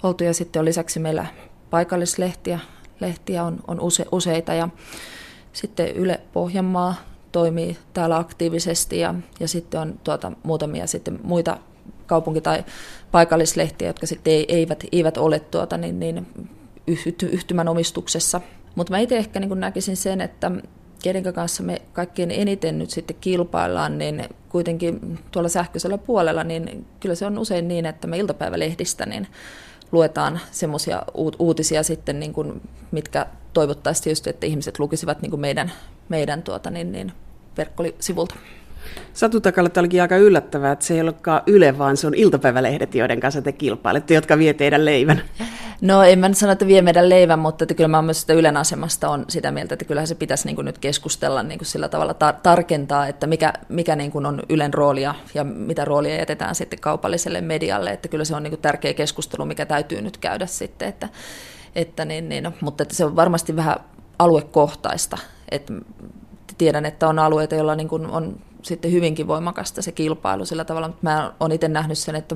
[0.03, 1.25] oltu ja sitten on lisäksi meillä
[1.69, 2.59] paikallislehtiä
[2.99, 4.69] lehtiä on, on use, useita ja
[5.53, 6.95] sitten Yle Pohjanmaa
[7.31, 11.57] toimii täällä aktiivisesti ja, ja sitten on tuota, muutamia sitten muita
[12.07, 12.63] kaupunki- tai
[13.11, 16.27] paikallislehtiä, jotka sitten eivät, eivät ole tuota, niin, niin,
[17.31, 18.41] yhtymän omistuksessa.
[18.75, 20.51] Mutta mä itse ehkä niin näkisin sen, että
[21.03, 27.15] kenen kanssa me kaikkein eniten nyt sitten kilpaillaan, niin kuitenkin tuolla sähköisellä puolella, niin kyllä
[27.15, 29.27] se on usein niin, että me iltapäivälehdistä niin
[29.91, 31.03] luetaan semmoisia
[31.39, 35.71] uutisia sitten, niin kuin, mitkä toivottaisiin just, että ihmiset lukisivat niin kuin meidän,
[36.09, 37.11] meidän tuota, niin, niin,
[37.57, 38.35] verkkosivulta.
[39.13, 43.19] Satu Takalla olikin aika yllättävää, että se ei olekaan Yle, vaan se on iltapäivälehdet, joiden
[43.19, 45.21] kanssa te kilpailette, jotka vie teidän leivän.
[45.81, 48.33] No en mä nyt sano, että vie meidän leivän, mutta että kyllä mä myös sitä
[48.33, 51.65] Ylen asemasta on sitä mieltä, että kyllähän se pitäisi niin kuin nyt keskustella niin kuin
[51.65, 56.15] sillä tavalla tar- tarkentaa, että mikä, mikä niin kuin on Ylen roolia ja mitä roolia
[56.15, 60.17] jätetään sitten kaupalliselle medialle, että kyllä se on niin kuin tärkeä keskustelu, mikä täytyy nyt
[60.17, 61.09] käydä sitten, että,
[61.75, 63.77] että niin, niin, no, mutta että se on varmasti vähän
[64.19, 65.17] aluekohtaista,
[65.51, 65.73] että
[66.57, 70.87] tiedän, että on alueita, joilla niin kuin on sitten hyvinkin voimakasta se kilpailu sillä tavalla,
[70.87, 72.35] mutta mä olen itse nähnyt sen, että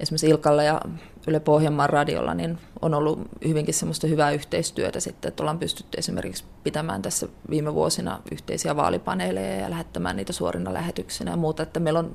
[0.00, 0.80] esimerkiksi Ilkalla ja
[1.26, 6.44] Yle Pohjanmaan radiolla niin on ollut hyvinkin semmoista hyvää yhteistyötä sitten, että ollaan pystytty esimerkiksi
[6.64, 11.98] pitämään tässä viime vuosina yhteisiä vaalipaneeleja ja lähettämään niitä suorina lähetyksinä ja muuta, että meillä
[11.98, 12.14] on,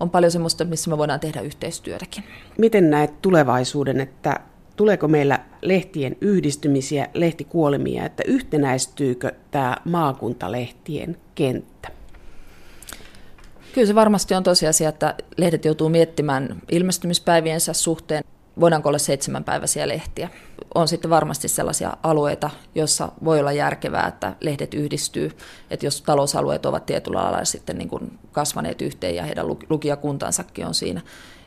[0.00, 2.24] on paljon semmoista, missä me voidaan tehdä yhteistyötäkin.
[2.58, 4.40] Miten näet tulevaisuuden, että
[4.76, 11.95] tuleeko meillä lehtien yhdistymisiä, lehtikuolemia, että yhtenäistyykö tämä maakuntalehtien kenttä?
[13.76, 18.24] Kyllä se varmasti on tosiasia, että lehdet joutuu miettimään ilmestymispäiviensä suhteen,
[18.60, 20.28] voidaanko olla seitsemänpäiväisiä lehtiä.
[20.74, 25.30] On sitten varmasti sellaisia alueita, joissa voi olla järkevää, että lehdet yhdistyy,
[25.70, 30.74] että jos talousalueet ovat tietyllä alalla sitten niin kuin kasvaneet yhteen ja heidän lukijakuntansakin on
[30.74, 31.00] siinä.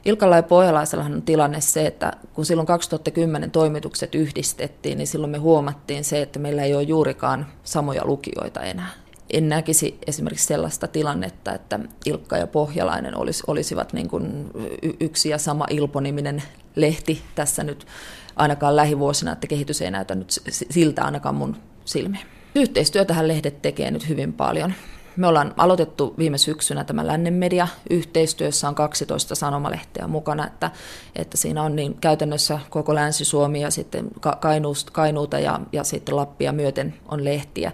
[0.05, 5.37] Ilkalla ja Pohjalaisellahan on tilanne se, että kun silloin 2010 toimitukset yhdistettiin, niin silloin me
[5.37, 8.89] huomattiin se, että meillä ei ole juurikaan samoja lukijoita enää
[9.33, 14.51] en näkisi esimerkiksi sellaista tilannetta, että Ilkka ja Pohjalainen olis, olisivat niin kuin
[14.99, 16.43] yksi ja sama Ilponiminen
[16.75, 17.87] lehti tässä nyt
[18.35, 22.25] ainakaan lähivuosina, että kehitys ei näytä nyt siltä ainakaan mun silmiin.
[22.55, 24.73] Yhteistyötähän lehdet tekee nyt hyvin paljon.
[25.15, 30.71] Me ollaan aloitettu viime syksynä tämä Lännen media yhteistyössä on 12 sanomalehteä mukana, että,
[31.15, 34.07] että siinä on niin käytännössä koko Länsi-Suomi ja sitten
[34.91, 37.71] Kainuuta ja, ja sitten Lappia myöten on lehtiä.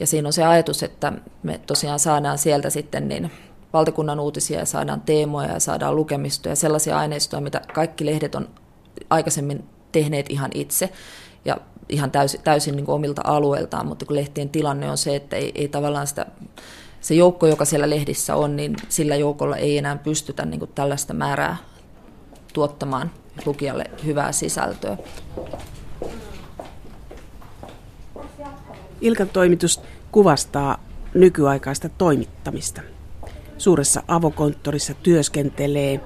[0.00, 3.30] Ja siinä on se ajatus, että me tosiaan saadaan sieltä sitten niin
[3.72, 8.48] valtakunnan uutisia ja saadaan teemoja ja saadaan lukemistoja ja sellaisia aineistoja, mitä kaikki lehdet on
[9.10, 10.92] aikaisemmin tehneet ihan itse.
[11.44, 11.56] ja
[11.88, 15.52] ihan täysin, täysin niin kuin omilta alueiltaan, mutta kun lehtien tilanne on se, että ei,
[15.54, 16.26] ei tavallaan sitä,
[17.00, 21.14] se joukko, joka siellä lehdissä on, niin sillä joukolla ei enää pystytä niin kuin tällaista
[21.14, 21.56] määrää
[22.52, 23.10] tuottamaan
[23.46, 24.96] lukijalle hyvää sisältöä.
[29.04, 29.80] Ilkan toimitus
[30.12, 30.78] kuvastaa
[31.14, 32.82] nykyaikaista toimittamista.
[33.58, 36.00] Suuressa avokonttorissa työskentelee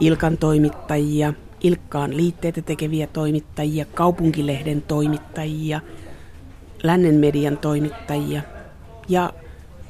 [0.00, 5.80] Ilkan toimittajia, Ilkkaan liitteitä tekeviä toimittajia, kaupunkilehden toimittajia,
[6.82, 8.42] lännen median toimittajia
[9.08, 9.32] ja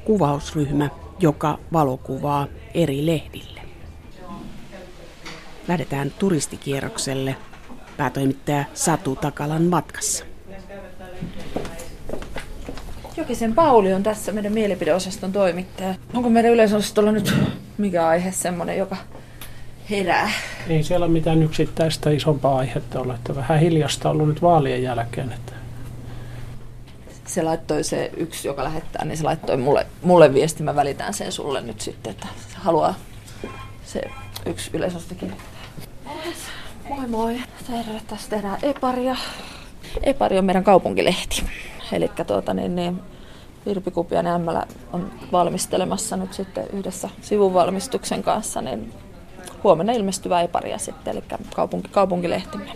[0.05, 0.89] kuvausryhmä,
[1.19, 3.61] joka valokuvaa eri lehdille.
[5.67, 7.35] Lähdetään turistikierrokselle
[7.97, 10.25] päätoimittaja Satu Takalan matkassa.
[13.17, 15.95] Jokisen Pauli on tässä meidän mielipideosaston toimittaja.
[16.13, 17.33] Onko meidän yleisosastolla nyt
[17.77, 18.97] mikä aihe semmoinen, joka
[19.89, 20.29] herää?
[20.69, 25.31] Ei siellä mitään yksittäistä isompaa aihetta ole, että vähän hiljasta ollut nyt vaalien jälkeen.
[25.31, 25.53] Että
[27.25, 30.63] Se laittoi se yksi, joka lähettää, niin se laittoi mulle, mulle viesti.
[30.63, 32.95] Mä välitän sen sulle nyt sitten, että se haluaa
[33.85, 34.01] se
[34.45, 35.33] yksi yleisosastokin.
[36.89, 37.39] Moi moi.
[37.67, 39.15] Terve, tässä tehdään Eparia.
[40.03, 41.43] Epari on meidän kaupunkilehti.
[41.91, 43.01] Eli tuota, niin, niin,
[43.65, 48.93] Virpi Kupian Ämmälä on valmistelemassa nyt sitten yhdessä sivuvalmistuksen kanssa niin
[49.63, 51.23] huomenna ilmestyvää Eparia sitten, eli
[51.55, 52.71] kaupunki, kaupunkilehtimme.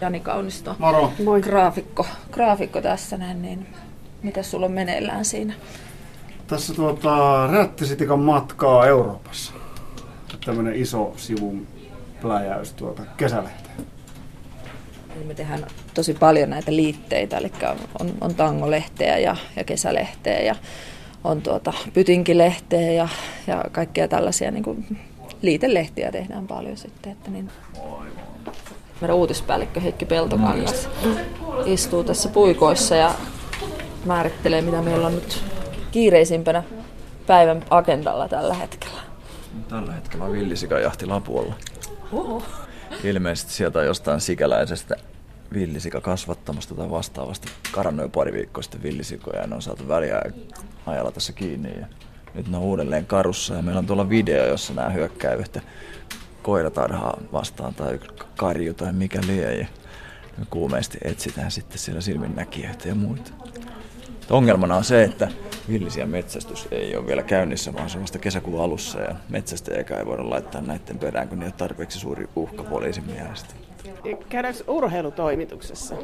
[0.00, 1.12] Jani Kaunisto, Moro.
[1.24, 1.40] Moi.
[1.40, 3.66] Graafikko, graafikko tässä näin, niin
[4.22, 5.54] mitä sulla on meneillään siinä?
[6.46, 9.52] Tässä tuota, Rättisitikan matkaa Euroopassa.
[10.44, 11.66] Tämmöinen iso sivun
[12.22, 13.65] pläjäys tuota kesälehteen.
[15.16, 17.52] Eli me tehdään tosi paljon näitä liitteitä, eli
[18.00, 20.54] on, on tangolehteä ja, ja kesälehteä ja
[21.24, 23.08] on tuota pytinkilehteä ja,
[23.46, 24.98] ja kaikkea tällaisia niin kuin
[25.42, 27.12] liitelehtiä tehdään paljon sitten.
[27.12, 27.50] Että niin.
[29.00, 30.88] Meidän uutispäällikkö Heikki Peltokangas
[31.64, 33.14] istuu tässä puikoissa ja
[34.04, 35.44] määrittelee, mitä meillä on nyt
[35.90, 36.62] kiireisimpänä
[37.26, 39.00] päivän agendalla tällä hetkellä.
[39.68, 41.54] Tällä hetkellä on villisikajahti Lapualla.
[43.04, 44.96] Ilmeisesti sieltä jostain sikäläisestä
[45.52, 50.22] villisika kasvattamasta tai vastaavasti karannoi pari viikkoa sitten villisikoja ja ne on saatu väliä
[50.86, 51.78] ajalla tässä kiinni.
[51.80, 51.86] Ja
[52.34, 55.60] nyt ne on uudelleen karussa ja meillä on tuolla video, jossa nämä hyökkää yhtä
[56.42, 57.98] koiratarhaa vastaan tai
[58.36, 59.54] karju tai mikä lie.
[59.54, 59.66] Ja
[60.38, 63.30] me kuumeesti etsitään sitten siellä silminnäkijöitä ja muita.
[64.30, 65.28] Ongelmana on se, että
[65.68, 70.06] villisiä metsästys ei ole vielä käynnissä, vaan se on vasta kesäkuun alussa ja metsästäjäkään ei
[70.06, 73.54] voida laittaa näiden perään, kun ne on tarpeeksi suuri uhka poliisin mielestä.
[74.28, 75.94] Käydäänkö urheilutoimituksessa?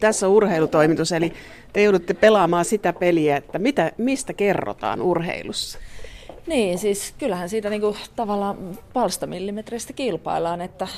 [0.00, 1.32] Tässä on urheilutoimitus, eli
[1.72, 5.78] te joudutte pelaamaan sitä peliä, että mitä, mistä kerrotaan urheilussa.
[6.46, 10.88] Niin, siis kyllähän siitä niinku tavallaan palstamillimetreistä kilpaillaan, että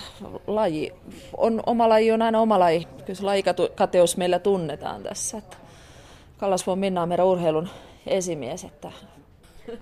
[0.46, 0.92] laji
[1.36, 2.86] on, oma laji on aina oma laji.
[3.06, 5.38] Kyllä se lajikateus meillä tunnetaan tässä.
[5.38, 5.56] Että
[6.38, 7.68] Kallasvuon Minna on meidän urheilun
[8.06, 8.64] esimies.
[8.64, 8.92] Että...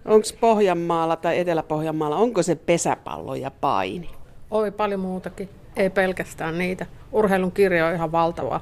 [0.05, 4.11] Onko Pohjanmaalla tai Etelä-Pohjanmaalla, onko se pesäpallo ja paini?
[4.51, 6.87] Oli paljon muutakin, ei pelkästään niitä.
[7.13, 8.61] Urheilun kirjo on ihan valtava.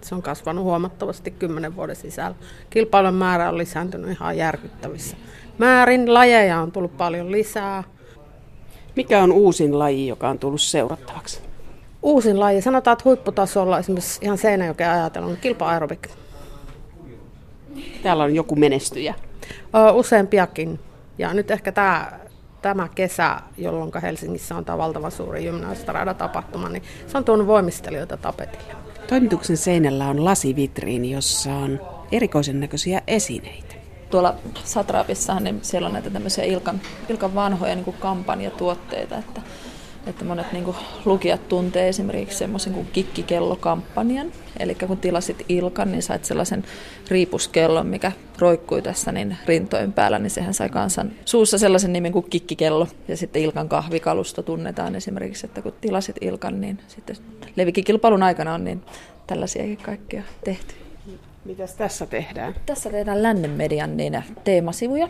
[0.00, 2.36] Se on kasvanut huomattavasti kymmenen vuoden sisällä.
[2.70, 5.16] Kilpailun määrä on lisääntynyt ihan järkyttävissä
[5.58, 6.14] määrin.
[6.14, 7.84] Lajeja on tullut paljon lisää.
[8.96, 11.40] Mikä on uusin laji, joka on tullut seurattavaksi?
[12.02, 16.08] Uusin laji, sanotaan, että huipputasolla esimerkiksi ihan Seinäjokeen ajatellaan, on kilpa-aerobik.
[18.02, 19.14] Täällä on joku menestyjä.
[19.74, 20.80] Ö, useampiakin.
[21.18, 22.12] Ja nyt ehkä tämä,
[22.62, 28.74] tämä kesä, jolloin Helsingissä on tämä valtava suuri gymnastarada-tapahtuma, niin se on tuonut voimistelijoita tapetille.
[29.08, 31.80] Toimituksen seinällä on lasivitriini, jossa on
[32.12, 33.74] erikoisen näköisiä esineitä.
[34.10, 39.40] Tuolla Satrapissa niin siellä on näitä tämmöisiä Ilkan, Ilkan vanhoja niin kampanjatuotteita, että,
[40.06, 44.32] että monet niin kuin lukijat tuntee esimerkiksi semmoisen kuin kikkikellokampanjan.
[44.58, 46.64] Eli kun tilasit Ilkan, niin sait sellaisen
[47.08, 52.30] riipuskellon, mikä roikkui tässä niin rintojen päällä, niin sehän sai kansan suussa sellaisen nimen kuin
[52.30, 52.86] kikkikello.
[53.08, 57.16] Ja sitten Ilkan kahvikalusto tunnetaan esimerkiksi, että kun tilasit Ilkan, niin sitten
[57.56, 58.82] levikikilpailun aikana on niin
[59.26, 60.74] tällaisiakin kaikkia tehty.
[61.44, 62.54] Mitäs tässä tehdään?
[62.66, 65.08] Tässä tehdään Lännen median niin teemasivuja.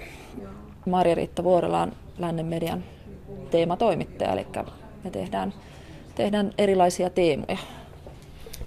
[0.87, 2.85] Marja-Riitta Vuorela on Lännen median
[3.51, 4.47] teematoimittaja, eli
[5.05, 5.55] me tehdään,
[6.15, 7.59] tehdään erilaisia teemoja.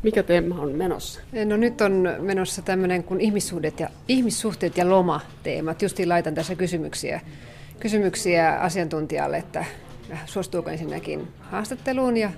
[0.03, 1.21] Mikä teema on menossa?
[1.45, 5.81] No nyt on menossa tämmöinen kuin ihmissuhteet ja, ihmissuhteet ja loma-teemat.
[5.81, 7.21] Justiin laitan tässä kysymyksiä,
[7.79, 9.65] kysymyksiä asiantuntijalle, että
[10.25, 12.31] suostuuko ensinnäkin haastatteluun ja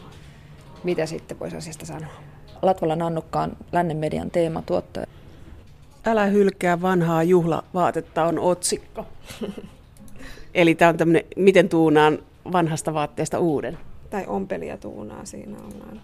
[0.84, 2.14] mitä sitten voisi asiasta sanoa.
[2.62, 5.08] Latvala Nannukka on Lännen median teematuottaja.
[6.06, 9.06] Älä hylkää vanhaa juhlavaatetta on otsikko.
[10.54, 12.20] Eli tämä on tämmöinen, miten tuunaan
[12.52, 13.78] vanhasta vaatteesta uuden.
[14.10, 16.02] tai ompelijatuunaa siinä ollaan.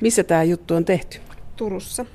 [0.00, 1.18] Missä tämä juttu on tehty?
[1.56, 2.06] Turussa.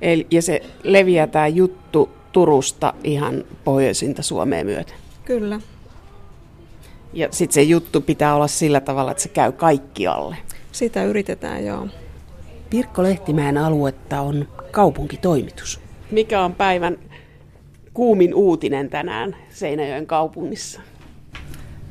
[0.00, 4.96] Eli, ja se leviää tämä juttu Turusta ihan pohjoisinta Suomeen myöten.
[5.24, 5.60] Kyllä.
[7.12, 10.36] Ja sitten se juttu pitää olla sillä tavalla, että se käy kaikkialle.
[10.72, 11.88] Sitä yritetään, joo.
[12.70, 15.80] Pirkko Lehtimäen aluetta on kaupunkitoimitus.
[16.10, 16.98] Mikä on päivän
[17.94, 20.80] kuumin uutinen tänään Seinäjoen kaupungissa?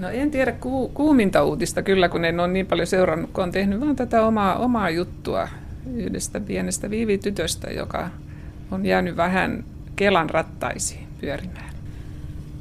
[0.01, 3.51] No en tiedä ku, kuuminta uutista kyllä, kun en ole niin paljon seurannut, kun on
[3.51, 5.47] tehnyt vaan tätä omaa, omaa juttua
[5.95, 8.09] yhdestä pienestä viivitytöstä, joka
[8.71, 9.63] on jäänyt vähän
[9.95, 11.71] Kelan rattaisiin pyörimään.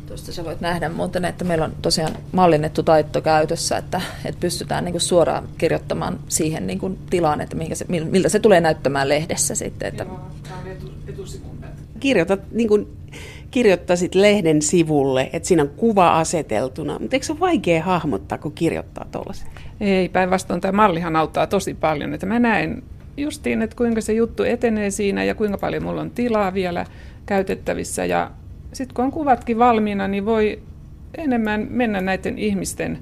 [0.07, 4.85] Tuosta sä voit nähdä muuten, että meillä on tosiaan mallinnettu taitto käytössä, että, että pystytään
[4.85, 9.55] niin kuin suoraan kirjoittamaan siihen niin kuin tilaan, että se, miltä se tulee näyttämään lehdessä
[9.55, 9.89] sitten.
[9.89, 10.07] Että...
[12.01, 12.89] Kirjoitat niin kuin
[13.51, 18.53] kirjoittaisit lehden sivulle, että siinä on kuva aseteltuna, mutta eikö se ole vaikea hahmottaa, kun
[18.53, 19.49] kirjoittaa tuollaisen?
[19.81, 22.83] Ei, päinvastoin tämä mallihan auttaa tosi paljon, että mä näen
[23.17, 26.87] justiin, että kuinka se juttu etenee siinä ja kuinka paljon mulla on tilaa vielä
[27.27, 28.31] käytettävissä ja
[28.73, 30.63] sitten kun on kuvatkin valmiina, niin voi
[31.19, 32.99] enemmän mennä näiden ihmisten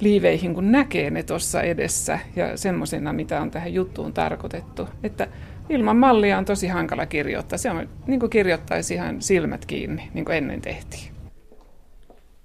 [0.00, 4.88] liiveihin, kun näkee ne tuossa edessä ja semmoisena, mitä on tähän juttuun tarkoitettu.
[5.02, 5.28] Että
[5.68, 7.58] ilman mallia on tosi hankala kirjoittaa.
[7.58, 11.12] Se on niin kuin kirjoittaisi ihan silmät kiinni, niin kuin ennen tehtiin.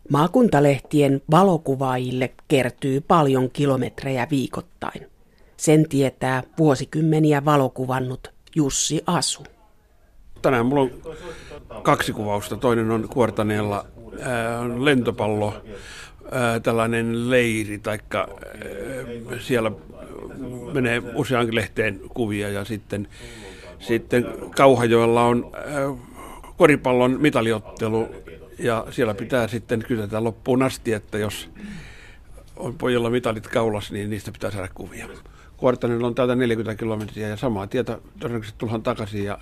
[0.10, 5.08] Maakuntalehtien valokuvaajille kertyy paljon kilometrejä viikoittain.
[5.58, 9.44] Sen tietää vuosikymmeniä valokuvannut Jussi Asu.
[10.42, 10.92] Tänään mulla on
[11.84, 12.58] kaksi kuvausta.
[12.58, 13.86] Toinen on Kuortaneella
[14.22, 14.28] äh,
[14.80, 15.54] lentopallo,
[16.26, 19.72] äh, tällainen leiri, taikka äh, siellä
[20.74, 23.08] menee useankin lehteen kuvia ja sitten,
[23.80, 26.00] sitten Kauhajoella on äh,
[26.58, 28.08] koripallon mitaliottelu
[28.60, 31.50] ja siellä pitää sitten kysytä loppuun asti, että jos
[32.56, 35.08] on pojilla mitalit kaulas, niin niistä pitää saada kuvia.
[35.58, 39.38] Kuortanilla on täältä 40 kilometriä ja samaa tietä todennäköisesti tullaan takaisin ja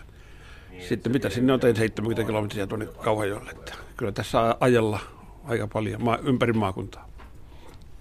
[0.88, 3.52] sitten mitä sinne on 70 kilometriä tuonne Kauhajoelle.
[3.52, 5.00] Että kyllä tässä ajella
[5.44, 7.10] aika paljon maa, ympäri maakuntaa.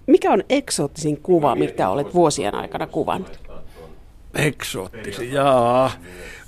[0.07, 3.40] Mikä on eksoottisin kuva, mitä olet vuosien aikana kuvannut?
[4.35, 5.90] Eksoottisin, jaa.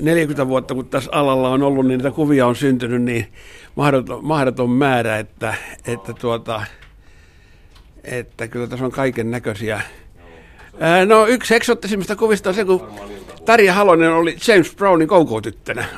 [0.03, 3.27] 40 vuotta kun tässä alalla on ollut, niin niitä kuvia on syntynyt niin
[3.75, 5.55] mahdoton, mahdoton määrä, että,
[5.87, 6.63] että, tuota,
[8.05, 9.81] että kyllä tässä on kaiken näköisiä.
[11.07, 12.87] No yksi eksoottisimmista kuvista on se, kun
[13.45, 15.85] Tarja Halonen oli James Brownin koukotyttönä.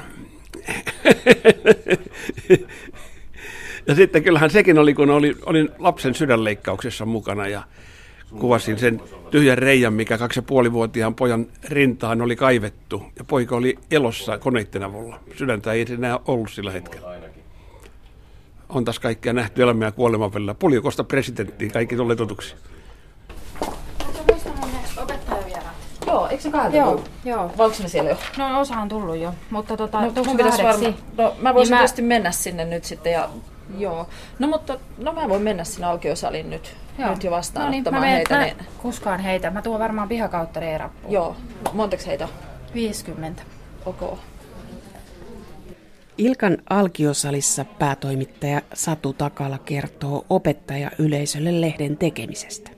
[3.86, 7.62] ja sitten kyllähän sekin oli, kun oli, olin lapsen sydänleikkauksessa mukana ja
[8.38, 13.02] kuvasin sen tyhjän reijän, mikä kaksi ja puolivuotiaan pojan rintaan oli kaivettu.
[13.18, 15.20] Ja poika oli elossa koneiden avulla.
[15.38, 17.08] Sydäntä ei enää ollut sillä hetkellä.
[18.68, 20.54] On taas kaikkia nähty elämä ja kuoleman välillä.
[20.54, 22.54] Poliokosta presidenttiin, kaikki tulee totuksi.
[26.06, 27.10] Joo, eikö se kahdelta Joo, tullut?
[27.24, 27.50] joo.
[27.58, 28.16] Vai onko ne siellä jo?
[28.38, 31.70] No osa on tullut jo, mutta tota, No, tuossa mun pitäisi varmaan, no, mä voisin
[31.70, 33.28] Niin mä- tietysti mennä sinne nyt sitten ja
[33.78, 34.08] Joo.
[34.38, 37.10] No mutta no mä voin mennä sinne aukiosaliin nyt, Joo.
[37.10, 38.34] nyt jo no niin, vastaanottamaan heitä.
[38.36, 39.50] mä Niin, kuskaan heitä.
[39.50, 41.12] Mä tuon varmaan pihakautta reerappuun.
[41.14, 41.36] joo.
[41.72, 42.30] Montaks heitä on?
[42.74, 43.42] 50.
[43.86, 44.18] Ok.
[46.18, 52.70] Ilkan alkiosalissa päätoimittaja Satu Takala kertoo opettaja yleisölle lehden tekemisestä.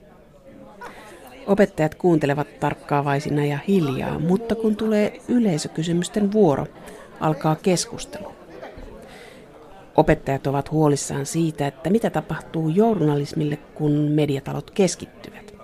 [1.47, 6.67] Opettajat kuuntelevat tarkkaavaisina ja hiljaa, mutta kun tulee yleisökysymysten vuoro,
[7.19, 8.34] alkaa keskustelu.
[9.97, 15.55] Opettajat ovat huolissaan siitä, että mitä tapahtuu journalismille, kun mediatalot keskittyvät.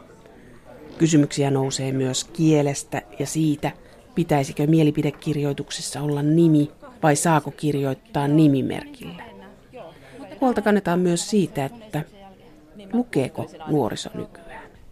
[0.98, 3.72] Kysymyksiä nousee myös kielestä ja siitä,
[4.16, 6.72] pitäisikö mielipidekirjoituksessa olla nimi
[7.04, 9.24] vai saako kirjoittaa nimimerkillä.
[10.42, 12.04] Huolta kannetaan myös siitä, että
[12.94, 14.41] lukeeko nuoriso nykyään.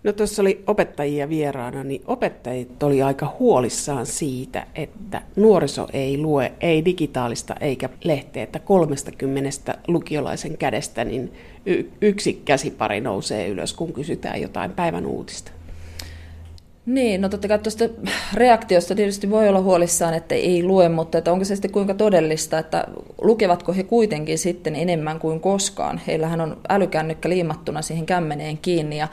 [0.04, 6.52] No tuossa oli opettajia vieraana, niin opettajat oli aika huolissaan siitä, että nuoriso ei lue,
[6.60, 11.34] ei digitaalista eikä lehteä, että 30 lukiolaisen kädestä niin
[12.02, 15.52] yksi käsipari nousee ylös, kun kysytään jotain päivän uutista.
[16.90, 17.86] Niin, no totta kai tuosta
[18.34, 22.60] reaktiosta tietysti voi olla huolissaan, että ei lue, mutta että onko se sitten kuinka todellista,
[22.60, 22.84] että
[23.22, 26.02] lukevatko he kuitenkin sitten enemmän kuin koskaan.
[26.08, 29.08] Heillähän on älykännykkä liimattuna siihen kämmeneen kiinni ja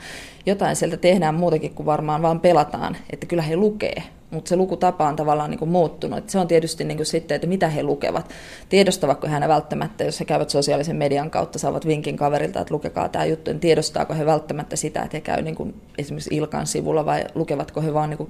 [0.45, 4.03] jotain sieltä tehdään muutakin kuin varmaan vaan pelataan, että kyllä he lukee.
[4.31, 6.19] Mutta se lukutapa on tavallaan niin kuin muuttunut.
[6.19, 8.33] Et se on tietysti niin kuin sitten, että mitä he lukevat.
[8.69, 13.25] Tiedostavatko he välttämättä, jos he käyvät sosiaalisen median kautta, saavat vinkin kaverilta, että lukekaa tämä
[13.25, 17.25] juttu, niin tiedostaako he välttämättä sitä, että he käy niin kuin esimerkiksi Ilkan sivulla vai
[17.35, 18.29] lukevatko he vaan niin kuin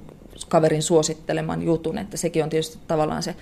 [0.50, 1.98] kaverin suositteleman jutun.
[1.98, 3.36] Että sekin on tietysti tavallaan se,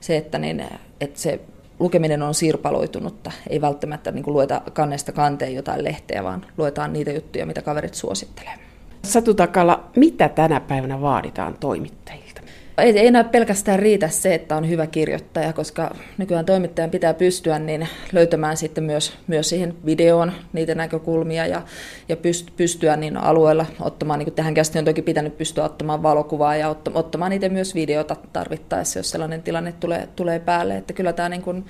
[0.00, 0.64] se että, niin,
[1.00, 1.40] että se
[1.78, 3.32] lukeminen on sirpaloitunutta.
[3.50, 7.94] Ei välttämättä niin kuin lueta kannesta kanteen jotain lehteä, vaan luetaan niitä juttuja, mitä kaverit
[7.94, 8.71] suosittelee.
[9.04, 12.40] Satu Takala, mitä tänä päivänä vaaditaan toimittajilta?
[12.78, 17.58] Ei, ei enää pelkästään riitä se, että on hyvä kirjoittaja, koska nykyään toimittajan pitää pystyä
[17.58, 21.62] niin löytämään sitten myös, myös siihen videoon niitä näkökulmia ja,
[22.08, 22.16] ja
[22.56, 26.76] pystyä niin alueella ottamaan, niin kuin tähän kästi on toki pitänyt pystyä ottamaan valokuvaa ja
[26.94, 30.76] ottamaan niitä myös videota tarvittaessa, jos sellainen tilanne tulee, tulee päälle.
[30.76, 31.64] Että kyllä tämä niin kuin,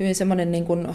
[0.00, 0.88] hyvin semmoinen niin kuin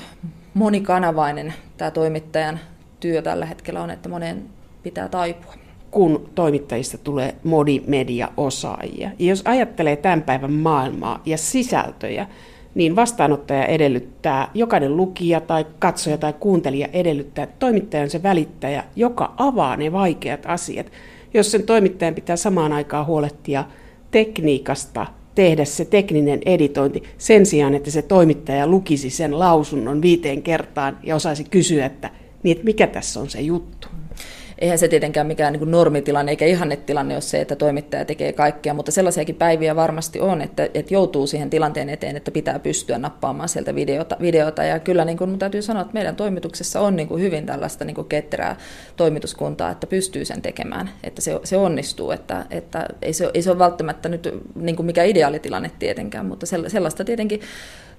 [0.54, 2.60] monikanavainen tämä toimittajan
[3.00, 4.44] työ tällä hetkellä on, että moneen
[4.84, 5.65] pitää taipua
[5.96, 9.10] kun toimittajista tulee modimedia-osaajia.
[9.20, 12.28] Ja jos ajattelee tämän päivän maailmaa ja sisältöjä,
[12.76, 18.84] niin vastaanottaja edellyttää, jokainen lukija tai katsoja tai kuuntelija edellyttää, että toimittaja on se välittäjä,
[18.96, 20.92] joka avaa ne vaikeat asiat.
[21.34, 23.64] Jos sen toimittajan pitää samaan aikaan huolehtia
[24.12, 30.98] tekniikasta, tehdä se tekninen editointi sen sijaan, että se toimittaja lukisi sen lausunnon viiteen kertaan
[31.04, 32.10] ja osaisi kysyä, että,
[32.44, 33.88] niin, että mikä tässä on se juttu
[34.60, 38.92] eihän se tietenkään mikään niin normitilanne eikä ihannetilanne ole se, että toimittaja tekee kaikkea, mutta
[38.92, 43.76] sellaisiakin päiviä varmasti on, että, että joutuu siihen tilanteen eteen, että pitää pystyä nappaamaan sieltä
[43.76, 44.18] videota.
[44.22, 44.64] videota.
[44.64, 47.96] Ja kyllä niin kuin, täytyy sanoa, että meidän toimituksessa on niin kuin hyvin tällaista niin
[47.96, 48.56] kuin ketterää
[48.96, 53.52] toimituskuntaa, että pystyy sen tekemään, että se, se onnistuu, että, että ei, se, ei se
[53.52, 57.42] ole välttämättä nyt niin kuin mikä ideaalitilanne tietenkään, mutta sellaista tietenkin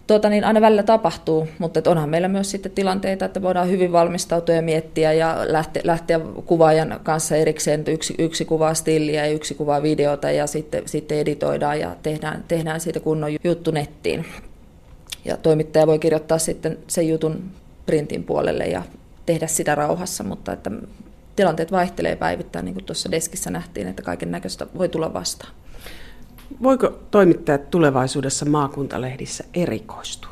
[0.07, 3.93] tuota, niin aina välillä tapahtuu, mutta että onhan meillä myös sitten tilanteita, että voidaan hyvin
[3.93, 9.33] valmistautua ja miettiä ja lähteä, lähteä kuvaajan kanssa erikseen, että yksi, yksi kuvaa stilliä ja
[9.33, 14.27] yksi kuvaa videota ja sitten, sitten editoidaan ja tehdään, tehdään siitä kunnon juttu nettiin.
[15.25, 17.43] Ja toimittaja voi kirjoittaa sitten sen jutun
[17.87, 18.83] printin puolelle ja
[19.27, 20.71] tehdä sitä rauhassa, mutta että
[21.37, 25.53] tilanteet vaihtelee päivittäin, niin kuin tuossa deskissä nähtiin, että kaiken näköistä voi tulla vastaan.
[26.63, 30.31] Voiko toimittajat tulevaisuudessa maakuntalehdissä erikoistua?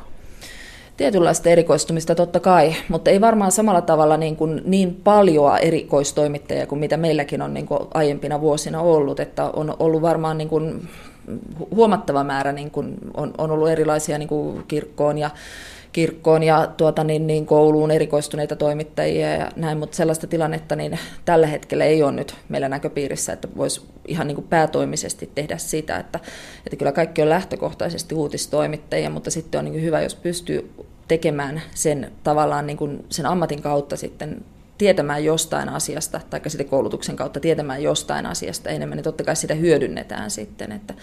[0.97, 6.79] Tietynlaista erikoistumista totta kai, mutta ei varmaan samalla tavalla niin, kuin niin paljon erikoistoimittajia kuin
[6.79, 10.87] mitä meilläkin on niin kuin aiempina vuosina ollut, että on ollut varmaan niin kuin
[11.75, 15.29] huomattava määrä, niin kuin on, on ollut erilaisia niin kuin kirkkoon ja
[15.95, 21.47] kirkkoon ja tuota, niin, niin kouluun erikoistuneita toimittajia ja näin, mutta sellaista tilannetta niin tällä
[21.47, 26.19] hetkellä ei ole nyt meillä näköpiirissä, että voisi ihan niin kuin päätoimisesti tehdä sitä, että,
[26.65, 30.71] että kyllä kaikki on lähtökohtaisesti uutistoimittajia, mutta sitten on niin hyvä, jos pystyy
[31.07, 34.45] tekemään sen tavallaan niin kuin sen ammatin kautta sitten
[34.77, 39.53] tietämään jostain asiasta, tai sitten koulutuksen kautta tietämään jostain asiasta enemmän, niin totta kai sitä
[39.53, 40.71] hyödynnetään sitten.
[40.71, 40.93] Että,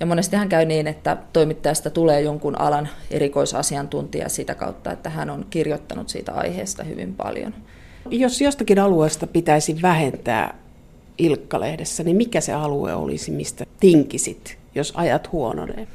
[0.00, 5.46] ja monestihan käy niin, että toimittajasta tulee jonkun alan erikoisasiantuntija sitä kautta, että hän on
[5.50, 7.54] kirjoittanut siitä aiheesta hyvin paljon.
[8.10, 10.54] Jos jostakin alueesta pitäisi vähentää
[11.18, 15.86] Ilkkalehdessä, niin mikä se alue olisi, mistä tinkisit, jos ajat huononee?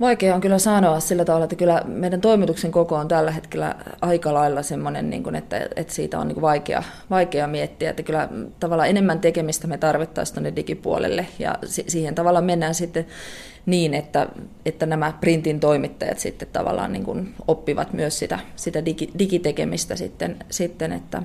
[0.00, 4.34] Vaikea on kyllä sanoa sillä tavalla, että kyllä meidän toimituksen koko on tällä hetkellä aika
[4.34, 8.28] lailla semmoinen, niin että, että siitä on niin vaikea, vaikea miettiä, että kyllä
[8.60, 13.06] tavallaan enemmän tekemistä me tarvittaisiin tuonne digipuolelle ja siihen tavallaan mennään sitten
[13.66, 14.28] niin, että,
[14.66, 20.36] että nämä printin toimittajat sitten tavallaan niin kuin oppivat myös sitä, sitä digi, digitekemistä sitten,
[20.50, 21.22] sitten että,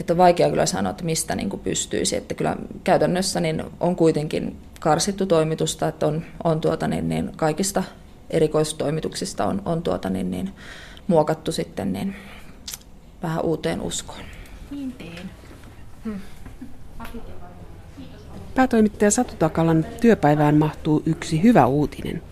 [0.00, 3.96] että on vaikea kyllä sanoa, että mistä niin kuin pystyisi, että kyllä käytännössä niin on
[3.96, 7.84] kuitenkin karsittu toimitusta, että on, on tuota niin, niin kaikista
[8.30, 10.54] erikoistoimituksista on, on tuota niin, niin,
[11.06, 12.16] muokattu sitten niin
[13.22, 14.24] vähän uuteen uskoon.
[14.70, 15.30] Niin teen.
[16.04, 16.20] Hmm.
[18.54, 22.22] Päätoimittaja Satu Takalan työpäivään mahtuu yksi hyvä uutinen.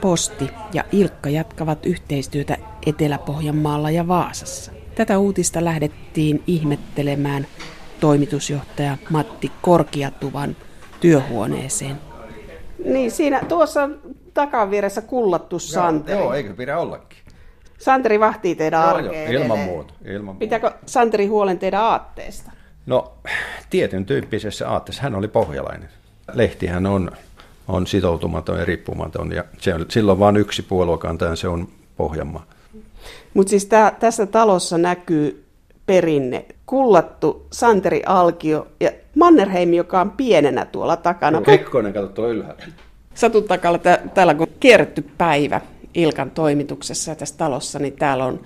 [0.00, 2.56] Posti ja Ilkka jatkavat yhteistyötä
[2.86, 4.75] Etelä-Pohjanmaalla ja Vaasassa.
[4.96, 7.46] Tätä uutista lähdettiin ihmettelemään
[8.00, 10.56] toimitusjohtaja Matti Korkiatuvan
[11.00, 11.96] työhuoneeseen.
[12.84, 13.88] Niin, siinä tuossa
[14.34, 16.18] takaviressä kullattu Santeri.
[16.18, 17.18] Joo, joo, eikö pidä ollakin?
[17.78, 19.32] Santeri vahtii teidän joo, arkeen.
[19.32, 19.94] Joo, ilman muuta.
[20.04, 20.38] Ilman muuta.
[20.38, 22.52] Pitääkö Santeri huolen teidän aatteesta?
[22.86, 23.12] No,
[23.70, 25.02] tietyn tyyppisessä aatteessa.
[25.02, 25.88] Hän oli pohjalainen.
[26.32, 27.10] Lehtihän on,
[27.68, 32.46] on sitoutumaton ja riippumaton, ja se on, silloin vain yksi puoluekantaja, se on Pohjanmaa.
[33.34, 35.44] Mutta siis tää, tässä talossa näkyy
[35.86, 36.44] perinne.
[36.66, 41.40] Kullattu Santeri Alkio ja Mannerheim, joka on pienenä tuolla takana.
[41.40, 42.62] Kekkonen, kato tuolla ylhäällä.
[43.14, 43.78] Satu takalla,
[44.14, 45.60] täällä kun on kierretty päivä
[45.94, 48.40] Ilkan toimituksessa ja tässä talossa, niin täällä on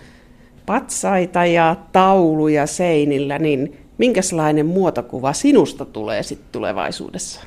[0.67, 7.41] patsaita ja tauluja seinillä, niin minkälainen muotokuva sinusta tulee sitten tulevaisuudessa?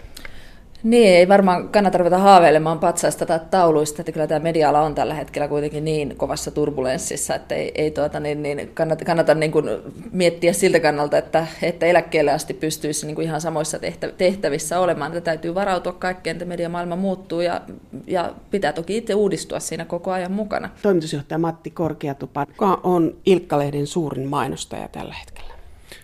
[0.84, 5.14] Niin, ei varmaan kannata ruveta haaveilemaan patsaista tai tauluista, että kyllä tämä media on tällä
[5.14, 9.66] hetkellä kuitenkin niin kovassa turbulenssissa, että ei, ei tuota, niin, niin kannata, kannata niin kuin
[10.12, 13.80] miettiä siltä kannalta, että, että eläkkeelle asti pystyisi niin kuin ihan samoissa
[14.18, 15.12] tehtävissä olemaan.
[15.12, 17.62] Että täytyy varautua kaikkeen, että mediamaailma muuttuu ja,
[18.08, 20.70] ja pitää toki itse uudistua siinä koko ajan mukana.
[20.82, 25.53] Toimitusjohtaja Matti Korkeatupa, joka on Ilkka-lehden suurin mainostaja tällä hetkellä.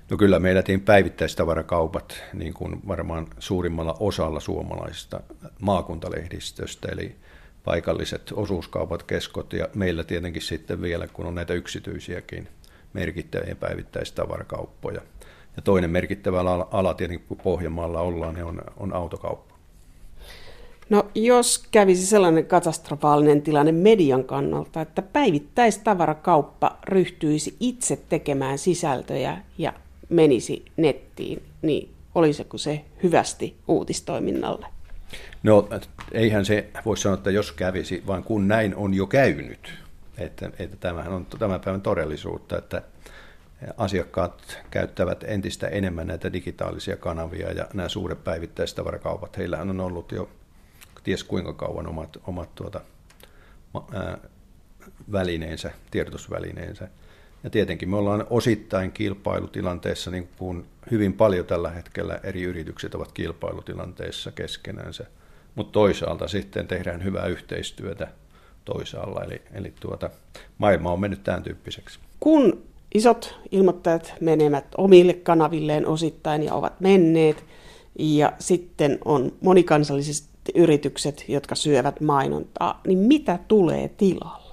[0.10, 5.20] No kyllä meillä tein päivittäistavarakaupat niin kuin varmaan suurimmalla osalla suomalaisista
[5.62, 7.16] maakuntalehdistöstä, eli
[7.64, 12.47] paikalliset osuuskaupat, keskot ja meillä tietenkin sitten vielä, kun on näitä yksityisiäkin
[12.93, 15.01] merkittäviä päivittäistavarakauppoja.
[15.55, 16.39] Ja toinen merkittävä
[16.72, 19.55] ala tietenkin, kun Pohjanmaalla ollaan, niin on, on autokauppa.
[20.89, 29.74] No jos kävisi sellainen katastrofaalinen tilanne median kannalta, että päivittäistavarakauppa ryhtyisi itse tekemään sisältöjä ja
[30.10, 34.68] menisi nettiin, niin olisiko se hyvästi uutistoiminnalle?
[35.43, 35.70] No
[36.12, 39.74] eihän se voi sanoa, että jos kävisi, vaan kun näin on jo käynyt.
[40.18, 42.82] Että, että tämähän on tämän päivän todellisuutta, että
[43.78, 50.30] asiakkaat käyttävät entistä enemmän näitä digitaalisia kanavia ja nämä suuret päivittäistavarakaupat, heillähän on ollut jo
[51.03, 52.82] ties kuinka kauan omat, omat tuota,
[53.93, 54.18] ää,
[55.12, 56.88] välineensä, tiedotusvälineensä.
[57.44, 63.12] Ja tietenkin me ollaan osittain kilpailutilanteessa, niin kuin hyvin paljon tällä hetkellä eri yritykset ovat
[63.12, 65.06] kilpailutilanteessa keskenänsä,
[65.56, 68.08] mutta toisaalta sitten tehdään hyvää yhteistyötä
[68.66, 70.10] toisaalla, eli, eli tuota,
[70.58, 72.00] maailma on mennyt tämän tyyppiseksi.
[72.20, 72.64] Kun
[72.94, 77.46] isot ilmoittajat menevät omille kanavilleen osittain ja ovat menneet,
[78.00, 84.49] ja sitten on monikansalliset yritykset, jotka syövät mainontaa, niin mitä tulee tilalle?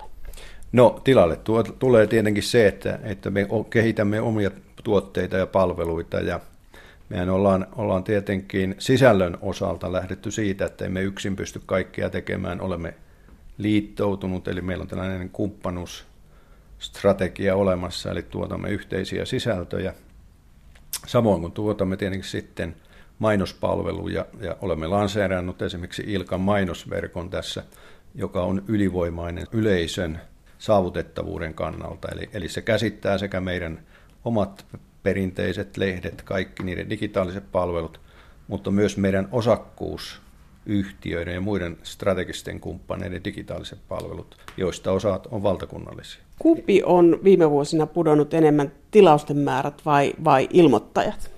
[0.76, 4.50] No tilalle tuo, tulee tietenkin se, että, että me kehitämme omia
[4.84, 6.40] tuotteita ja palveluita ja
[7.08, 12.94] mehän ollaan, ollaan tietenkin sisällön osalta lähdetty siitä, että emme yksin pysty kaikkea tekemään, olemme
[13.58, 19.94] liittoutunut, eli meillä on tällainen kumppanuusstrategia olemassa, eli tuotamme yhteisiä sisältöjä.
[21.06, 22.76] Samoin kuin tuotamme tietenkin sitten
[23.18, 27.62] mainospalveluja ja olemme lanseerannut esimerkiksi Ilkan mainosverkon tässä,
[28.14, 30.20] joka on ylivoimainen yleisön
[30.66, 32.08] saavutettavuuden kannalta.
[32.12, 33.80] Eli, eli se käsittää sekä meidän
[34.24, 34.66] omat
[35.02, 38.00] perinteiset lehdet, kaikki niiden digitaaliset palvelut,
[38.48, 46.22] mutta myös meidän osakkuusyhtiöiden ja muiden strategisten kumppaneiden digitaaliset palvelut, joista osat on valtakunnallisia.
[46.38, 51.30] Kumpi on viime vuosina pudonnut enemmän tilausten määrät vai, vai ilmoittajat?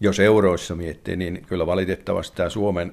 [0.00, 2.92] Jos euroissa miettii, niin kyllä valitettavasti tämä Suomen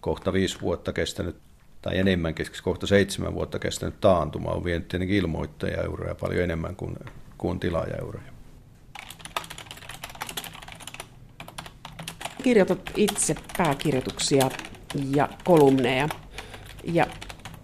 [0.00, 1.36] kohta viisi vuotta kestänyt
[1.82, 6.96] tai enemmänkin, kohta seitsemän vuotta kestänyt taantuma on vienyt tietenkin ilmoittajaeuroja paljon enemmän kuin,
[7.38, 8.32] kuin tilaajaeuroja.
[12.42, 14.50] Kirjoitat itse pääkirjoituksia
[15.10, 16.08] ja kolumneja
[16.84, 17.06] ja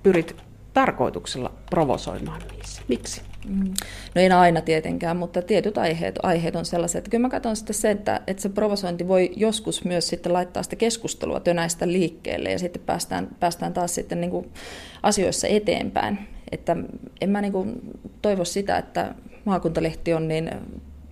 [0.02, 0.36] pyrit
[0.72, 2.82] tarkoituksella provosoimaan niissä.
[2.88, 3.25] Miksi?
[3.48, 3.74] Mm.
[4.14, 6.98] No ei aina tietenkään, mutta tietyt aiheet, aiheet on sellaiset.
[6.98, 10.62] Että kyllä mä katson sitten se, että, että se provosointi voi joskus myös sitten laittaa
[10.62, 14.50] sitä keskustelua tönäistä liikkeelle ja sitten päästään, päästään taas sitten niin kuin
[15.02, 16.18] asioissa eteenpäin.
[16.50, 16.76] Että
[17.20, 17.80] en mä niin kuin
[18.22, 20.50] toivo sitä, että maakuntalehti on niin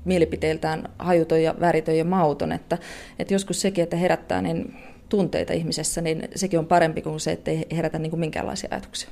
[0.04, 2.78] mielipiteiltään hajuton ja väritön ja mauton, että,
[3.18, 4.76] että joskus sekin, että herättää niin
[5.08, 9.10] tunteita ihmisessä, niin sekin on parempi kuin se, että ei herätä niin kuin minkäänlaisia ajatuksia.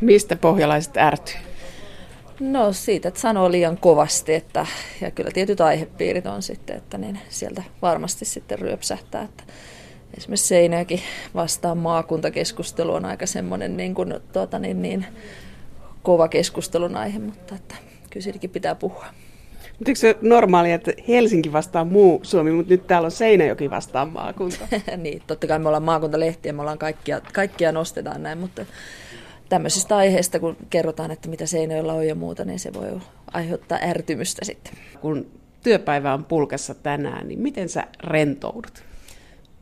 [0.00, 1.51] Mistä pohjalaiset ärtyy?
[2.50, 4.66] No siitä, että sanoo liian kovasti, että,
[5.00, 9.44] ja kyllä tietyt aihepiirit on sitten, että niin sieltä varmasti sitten ryöpsähtää, että
[10.18, 11.02] esimerkiksi Seinäjoki
[11.34, 15.06] vastaan maakuntakeskustelu on aika semmoinen niin kuin, tuota, niin, niin,
[16.02, 17.74] kova keskustelun aihe, mutta että
[18.10, 19.06] kyllä siitäkin pitää puhua.
[19.78, 24.08] Mutta eikö se normaalia, että Helsinki vastaa muu Suomi, mutta nyt täällä on Seinäjoki vastaan
[24.08, 24.68] maakunta?
[24.96, 28.66] niin, totta kai me ollaan maakuntalehtiä, me ollaan kaikkia, kaikkia nostetaan näin, mutta
[29.52, 33.00] tämmöisistä aiheista, kun kerrotaan, että mitä Seinäjoella on ja muuta, niin se voi
[33.32, 34.72] aiheuttaa ärtymystä sitten.
[35.00, 35.30] Kun
[35.62, 38.84] työpäivä on pulkassa tänään, niin miten sä rentoudut?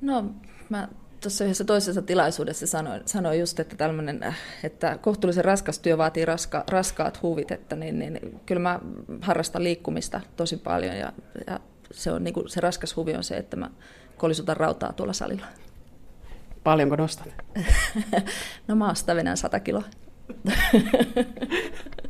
[0.00, 0.24] No,
[0.68, 0.88] mä
[1.20, 6.64] tuossa yhdessä toisessa tilaisuudessa sanoin, sanoin just, että tämmöinen, että kohtuullisen raskas työ vaatii raska,
[6.68, 8.80] raskaat huvit, että niin, niin, kyllä mä
[9.20, 11.12] harrastan liikkumista tosi paljon ja,
[11.46, 11.60] ja
[11.90, 13.70] se, on, niin kuin, se raskas huvi on se, että mä
[14.16, 15.46] kolisutan rautaa tuolla salilla.
[16.64, 17.28] Paljonko nostat?
[18.68, 19.84] no maasta venän 100 kiloa.